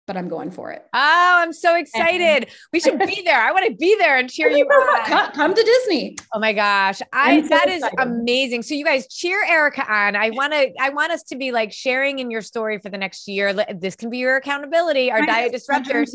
but 0.06 0.18
I'm 0.18 0.28
going 0.28 0.52
for 0.52 0.72
it. 0.72 0.84
Oh, 0.94 1.36
I'm 1.38 1.54
so 1.54 1.76
excited. 1.76 2.50
We 2.74 2.80
should 2.80 3.00
be 3.00 3.22
there. 3.24 3.40
I 3.40 3.52
want 3.52 3.68
to 3.68 3.76
be 3.76 3.96
there 3.98 4.18
and 4.18 4.30
cheer 4.30 4.50
you 4.58 4.66
on. 4.66 5.06
Come, 5.06 5.32
come 5.32 5.54
to 5.56 5.64
Disney. 5.64 6.18
Oh 6.34 6.40
my 6.40 6.52
gosh. 6.52 7.02
I 7.14 7.42
so 7.42 7.48
that 7.50 7.70
is 7.70 7.84
excited. 7.84 8.00
amazing. 8.00 8.64
So 8.64 8.74
you 8.74 8.84
guys 8.84 9.08
cheer 9.08 9.44
Erica 9.48 9.90
on. 9.92 10.16
I 10.16 10.32
want 10.32 10.54
to 10.54 10.72
I 10.80 10.90
want 10.90 11.12
us 11.12 11.24
to 11.26 11.38
be 11.38 11.52
like 11.52 11.72
sharing 11.72 12.20
in 12.20 12.30
your 12.30 12.42
story 12.42 12.80
for 12.80 12.90
the 12.90 12.98
next 12.98 13.28
year. 13.28 13.54
This 13.54 13.96
can 13.96 14.10
be 14.10 14.18
your 14.18 14.36
accountability. 14.36 15.12
Our 15.12 15.26
diet 15.26 15.54
disruptors 15.54 16.10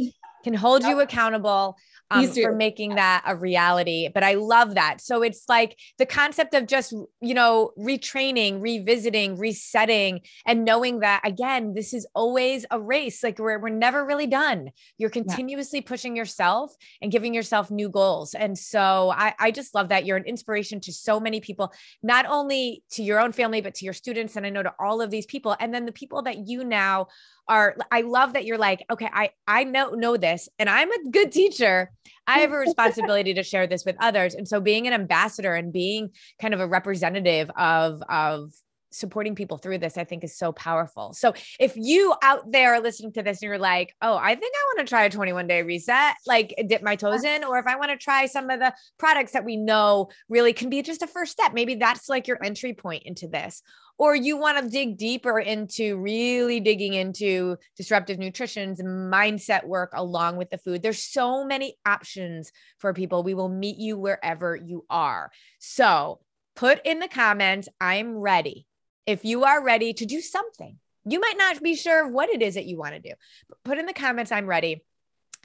can 0.45 0.55
hold 0.55 0.85
you 0.85 1.01
accountable 1.01 1.77
um, 2.15 2.29
for 2.29 2.53
making 2.53 2.95
that 2.97 3.23
a 3.27 3.37
reality. 3.37 4.09
But 4.13 4.23
I 4.23 4.35
love 4.35 4.75
that. 4.75 5.01
So 5.01 5.23
it's 5.23 5.45
like 5.49 5.79
the 5.99 6.07
concept 6.07 6.55
of 6.55 6.67
just, 6.67 6.93
you 7.21 7.35
know, 7.35 7.73
retraining, 7.79 8.61
revisiting, 8.61 9.39
resetting, 9.39 10.21
and 10.47 10.65
knowing 10.65 11.01
that 11.01 11.21
again, 11.25 11.75
this 11.75 11.93
is 11.93 12.07
always 12.15 12.65
a 12.71 12.81
race. 12.81 13.23
Like 13.23 13.39
we're, 13.39 13.59
we're 13.59 13.69
never 13.69 14.05
really 14.05 14.27
done. 14.27 14.71
You're 14.99 15.11
continuously 15.11 15.81
pushing 15.81 16.17
yourself 16.17 16.75
and 17.01 17.11
giving 17.13 17.35
yourself 17.35 17.71
new 17.71 17.89
goals. 17.89 18.35
And 18.35 18.57
so 18.57 19.13
I, 19.15 19.35
I 19.39 19.51
just 19.51 19.75
love 19.75 19.89
that 19.89 20.07
you're 20.07 20.17
an 20.17 20.25
inspiration 20.25 20.81
to 20.81 20.93
so 20.93 21.21
many 21.21 21.41
people, 21.41 21.73
not 22.03 22.27
only 22.27 22.83
to 22.93 23.03
your 23.03 23.21
own 23.21 23.33
family, 23.33 23.61
but 23.61 23.75
to 23.77 23.85
your 23.85 23.95
students. 23.95 24.37
And 24.37 24.47
I 24.47 24.51
know 24.51 24.63
to 24.63 24.75
all 24.79 25.01
of 25.01 25.11
these 25.11 25.27
people. 25.27 25.57
And 25.59 25.75
then 25.75 25.87
the 25.87 25.93
people 25.93 26.23
that 26.23 26.47
you 26.47 26.65
now 26.65 27.09
are 27.49 27.77
I 27.91 28.03
love 28.03 28.33
that 28.35 28.45
you're 28.45 28.59
like, 28.59 28.85
okay, 28.91 29.09
I 29.13 29.31
I 29.47 29.65
know 29.65 29.91
know 29.91 30.17
this 30.17 30.49
and 30.59 30.69
I'm 30.69 30.91
a 30.91 31.11
good 31.11 31.33
teacher. 31.33 31.91
I 32.27 32.41
have 32.41 32.53
a 32.53 32.59
responsibility 32.69 33.35
to 33.35 33.43
share 33.43 33.67
this 33.67 33.85
with 33.85 33.97
others. 34.01 34.35
And 34.35 34.49
so 34.49 34.61
being 34.61 34.87
an 34.87 34.93
ambassador 34.93 35.55
and 35.55 35.73
being 35.73 36.11
kind 36.41 36.55
of 36.55 36.61
a 36.61 36.67
representative 36.67 37.51
of 37.57 38.03
of 38.09 38.53
supporting 38.95 39.35
people 39.35 39.59
through 39.59 39.79
this, 39.79 39.97
I 39.97 40.05
think 40.05 40.25
is 40.25 40.37
so 40.37 40.53
powerful. 40.53 41.13
So 41.13 41.35
if 41.59 41.75
you 41.77 42.15
out 42.23 42.51
there 42.51 42.75
are 42.75 42.81
listening 42.81 43.13
to 43.13 43.23
this 43.23 43.43
and 43.43 43.49
you're 43.49 43.59
like, 43.59 43.95
oh, 44.01 44.17
I 44.17 44.35
think 44.35 44.55
I 44.55 44.65
want 44.75 44.87
to 44.87 44.91
try 44.91 45.05
a 45.05 45.11
21 45.11 45.47
day 45.47 45.63
reset, 45.63 46.15
like 46.27 46.55
dip 46.67 46.83
my 46.83 46.97
toes 46.97 47.25
in, 47.25 47.45
or 47.45 47.59
if 47.59 47.67
I 47.67 47.77
want 47.77 47.91
to 47.91 47.97
try 47.97 48.27
some 48.27 48.51
of 48.51 48.61
the 48.61 48.73
products 48.99 49.33
that 49.33 49.45
we 49.45 49.57
know 49.57 50.11
really 50.29 50.53
can 50.53 50.71
be 50.71 50.83
just 50.83 51.03
a 51.03 51.07
first 51.07 51.33
step, 51.33 51.53
maybe 51.55 51.75
that's 51.75 52.09
like 52.09 52.29
your 52.29 52.43
entry 52.43 52.73
point 52.73 53.05
into 53.05 53.29
this 53.29 53.63
or 53.97 54.17
you 54.17 54.37
want 54.37 54.59
to 54.59 54.69
dig 54.69 54.97
deeper 54.97 55.39
into 55.39 55.97
really 55.99 56.59
digging 56.59 56.95
into 56.95 57.57
disruptive 57.77 58.19
nutrition's 58.19 58.83
mindset 58.83 59.65
work 59.65 59.93
along 59.95 60.37
with 60.37 60.51
the 60.51 60.59
food. 60.59 60.83
There's 60.83 61.01
so 61.01 61.45
many 61.45 61.77
options 61.87 62.51
for 62.79 62.93
people. 62.93 63.23
We 63.23 63.35
will 63.35 63.49
meet 63.49 63.79
you 63.79 63.97
wherever 63.97 64.57
you 64.57 64.85
are. 64.91 65.31
So 65.61 66.19
put 66.55 66.81
in 66.85 66.99
the 67.01 67.09
comments 67.09 67.69
i'm 67.81 68.17
ready 68.17 68.67
if 69.07 69.25
you 69.25 69.45
are 69.45 69.63
ready 69.63 69.93
to 69.93 70.07
do 70.07 70.21
something 70.21 70.79
you 71.07 71.21
might 71.21 71.37
not 71.37 71.63
be 71.63 71.75
sure 71.75 72.09
what 72.09 72.31
it 72.31 72.43
is 72.43 72.55
that 72.55 72.67
you 72.67 72.77
want 72.77 72.95
to 72.95 73.01
do 73.01 73.15
but 73.49 73.63
put 73.65 73.79
in 73.79 73.87
the 73.87 73.93
comments 73.93 74.33
i'm 74.33 74.47
ready 74.47 74.85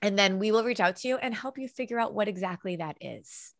and 0.01 0.17
then 0.17 0.39
we 0.39 0.51
will 0.51 0.63
reach 0.63 0.79
out 0.79 0.95
to 0.95 1.07
you 1.07 1.17
and 1.17 1.33
help 1.33 1.57
you 1.57 1.67
figure 1.67 1.99
out 1.99 2.13
what 2.13 2.27
exactly 2.27 2.77
that 2.77 2.97
is 3.01 3.53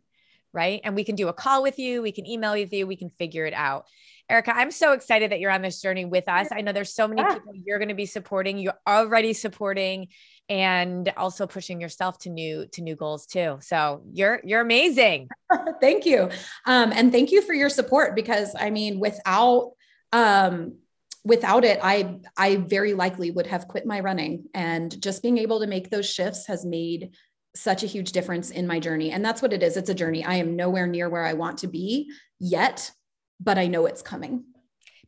right 0.53 0.81
and 0.83 0.95
we 0.95 1.03
can 1.03 1.15
do 1.15 1.27
a 1.27 1.33
call 1.33 1.62
with 1.62 1.77
you 1.79 2.01
we 2.01 2.12
can 2.12 2.25
email 2.25 2.53
with 2.53 2.73
you 2.73 2.88
we 2.88 2.95
can 2.95 3.09
figure 3.09 3.45
it 3.45 3.53
out 3.53 3.85
Erica, 4.29 4.55
I'm 4.55 4.69
so 4.69 4.93
excited 4.93 5.31
that 5.31 5.39
you're 5.39 5.49
on 5.49 5.63
this 5.63 5.81
journey 5.81 6.05
with 6.05 6.29
us. 6.29 6.49
I 6.51 6.62
know 6.62 6.71
there's 6.71 6.93
so 6.93 7.07
many 7.07 7.23
people 7.23 7.51
you're 7.65 7.79
going 7.79 7.89
to 7.89 7.95
be 7.95 8.05
supporting, 8.05 8.59
you're 8.59 8.77
already 8.88 9.33
supporting 9.33 10.09
and 10.47 11.12
also 11.17 11.47
pushing 11.47 11.81
yourself 11.81 12.19
to 12.19 12.29
new 12.29 12.67
to 12.73 12.83
new 12.83 12.95
goals 12.95 13.25
too. 13.25 13.57
So, 13.62 14.03
you're 14.13 14.39
you're 14.43 14.62
amazing. 14.62 15.29
thank 15.81 16.05
you. 16.05 16.29
Um, 16.67 16.91
and 16.93 17.12
thank 17.12 17.31
you 17.31 17.41
for 17.41 17.53
your 17.53 17.69
support 17.69 18.15
because 18.15 18.55
I 18.57 18.69
mean, 18.69 18.99
without 18.99 19.71
um, 20.12 20.78
without 21.24 21.65
it, 21.65 21.80
I 21.84 22.19
I 22.38 22.58
very 22.58 22.93
likely 22.93 23.32
would 23.32 23.48
have 23.48 23.67
quit 23.67 23.86
my 23.86 24.00
running. 24.00 24.45
And 24.54 25.02
just 25.02 25.22
being 25.22 25.38
able 25.38 25.60
to 25.60 25.67
make 25.67 25.89
those 25.89 26.10
shifts 26.10 26.48
has 26.48 26.65
made 26.65 27.12
such 27.56 27.84
a 27.84 27.88
huge 27.88 28.12
difference 28.12 28.52
in 28.52 28.67
my 28.67 28.80
journey. 28.80 29.12
And 29.12 29.24
that's 29.26 29.41
what 29.41 29.54
it 29.54 29.63
is. 29.63 29.76
It's 29.76 29.89
a 29.89 29.93
journey. 29.95 30.24
I 30.24 30.36
am 30.36 30.56
nowhere 30.56 30.88
near 30.88 31.10
where 31.10 31.26
I 31.26 31.34
want 31.34 31.60
to 31.60 31.67
be 31.67 32.12
yet, 32.39 32.91
but 33.39 33.58
I 33.58 33.67
know 33.67 33.86
it's 33.88 34.02
coming. 34.02 34.45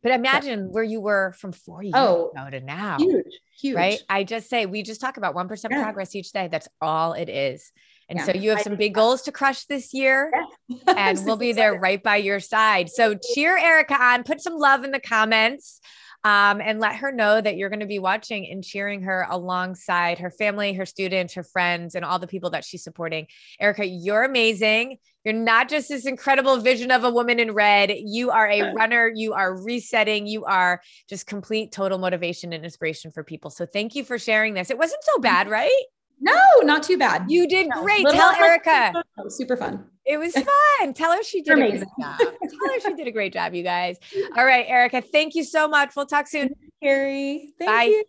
But 0.02 0.10
imagine 0.12 0.72
where 0.72 0.82
you 0.82 1.00
were 1.00 1.32
from 1.38 1.52
4 1.52 1.84
years 1.84 1.94
Oh, 1.96 2.32
ago 2.36 2.50
to 2.50 2.60
now. 2.60 2.98
Huge, 2.98 3.24
huge. 3.60 3.76
Right? 3.76 4.00
I 4.08 4.24
just 4.24 4.50
say 4.50 4.66
we 4.66 4.82
just 4.82 5.00
talk 5.00 5.16
about 5.16 5.36
1% 5.36 5.70
Yeah. 5.70 5.82
progress 5.84 6.16
each 6.16 6.32
day. 6.32 6.48
That's 6.50 6.66
all 6.80 7.12
it 7.12 7.28
is. 7.28 7.70
And 8.08 8.18
Yeah. 8.18 8.24
so 8.26 8.32
you 8.32 8.50
have 8.50 8.62
some 8.62 8.76
big 8.76 8.94
goals 8.94 9.22
to 9.22 9.32
crush 9.32 9.64
this 9.66 9.92
year. 9.94 10.32
I'm 10.34 10.46
and 10.96 11.26
we'll 11.26 11.36
be 11.36 11.52
there 11.52 11.78
right 11.78 12.02
by 12.02 12.16
your 12.16 12.40
side. 12.40 12.90
So 12.90 13.14
cheer 13.34 13.56
Erica 13.56 14.00
on, 14.00 14.24
put 14.24 14.40
some 14.40 14.56
love 14.56 14.84
in 14.84 14.90
the 14.90 15.00
comments. 15.00 15.80
Um, 16.24 16.60
and 16.60 16.78
let 16.78 16.94
her 16.96 17.10
know 17.10 17.40
that 17.40 17.56
you're 17.56 17.68
going 17.68 17.80
to 17.80 17.86
be 17.86 17.98
watching 17.98 18.48
and 18.48 18.62
cheering 18.62 19.02
her 19.02 19.26
alongside 19.28 20.20
her 20.20 20.30
family, 20.30 20.72
her 20.74 20.86
students, 20.86 21.34
her 21.34 21.42
friends, 21.42 21.96
and 21.96 22.04
all 22.04 22.20
the 22.20 22.28
people 22.28 22.50
that 22.50 22.64
she's 22.64 22.84
supporting. 22.84 23.26
Erica, 23.58 23.84
you're 23.84 24.22
amazing. 24.22 24.98
You're 25.24 25.34
not 25.34 25.68
just 25.68 25.88
this 25.88 26.06
incredible 26.06 26.58
vision 26.58 26.92
of 26.92 27.02
a 27.02 27.10
woman 27.10 27.40
in 27.40 27.50
red. 27.50 27.92
You 27.96 28.30
are 28.30 28.48
a 28.48 28.72
runner. 28.76 29.10
You 29.12 29.32
are 29.32 29.52
resetting. 29.64 30.28
You 30.28 30.44
are 30.44 30.80
just 31.08 31.26
complete 31.26 31.72
total 31.72 31.98
motivation 31.98 32.52
and 32.52 32.64
inspiration 32.64 33.10
for 33.10 33.24
people. 33.24 33.50
So 33.50 33.66
thank 33.66 33.96
you 33.96 34.04
for 34.04 34.16
sharing 34.16 34.54
this. 34.54 34.70
It 34.70 34.78
wasn't 34.78 35.02
so 35.02 35.18
bad, 35.18 35.48
right? 35.48 35.82
No, 36.22 36.40
not 36.62 36.84
too 36.84 36.96
bad. 36.96 37.24
You 37.28 37.48
did 37.48 37.68
No, 37.68 37.82
great. 37.82 38.04
little 38.04 38.20
Tell 38.20 38.32
Erica. 38.42 39.02
Super 39.28 39.56
fun. 39.56 39.84
It 40.06 40.18
was 40.18 40.32
fun. 40.78 40.94
Tell 40.94 41.12
her 41.12 41.22
she 41.24 41.42
did 41.42 41.52
a 41.52 41.56
great 41.56 41.80
job. 41.80 42.18
Tell 42.18 42.28
her 42.28 42.80
she 42.80 42.94
did 42.94 43.08
a 43.08 43.10
great 43.10 43.32
job, 43.32 43.54
you 43.54 43.64
guys. 43.64 43.98
All 44.36 44.44
right, 44.44 44.64
Erica, 44.68 45.00
thank 45.00 45.34
you 45.34 45.42
so 45.42 45.66
much. 45.66 45.94
We'll 45.96 46.06
talk 46.06 46.28
soon. 46.28 46.54
Carrie, 46.82 47.54
thank 47.58 47.70
Bye. 47.70 47.84
you. 47.84 48.04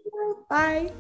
Bye. 0.50 0.92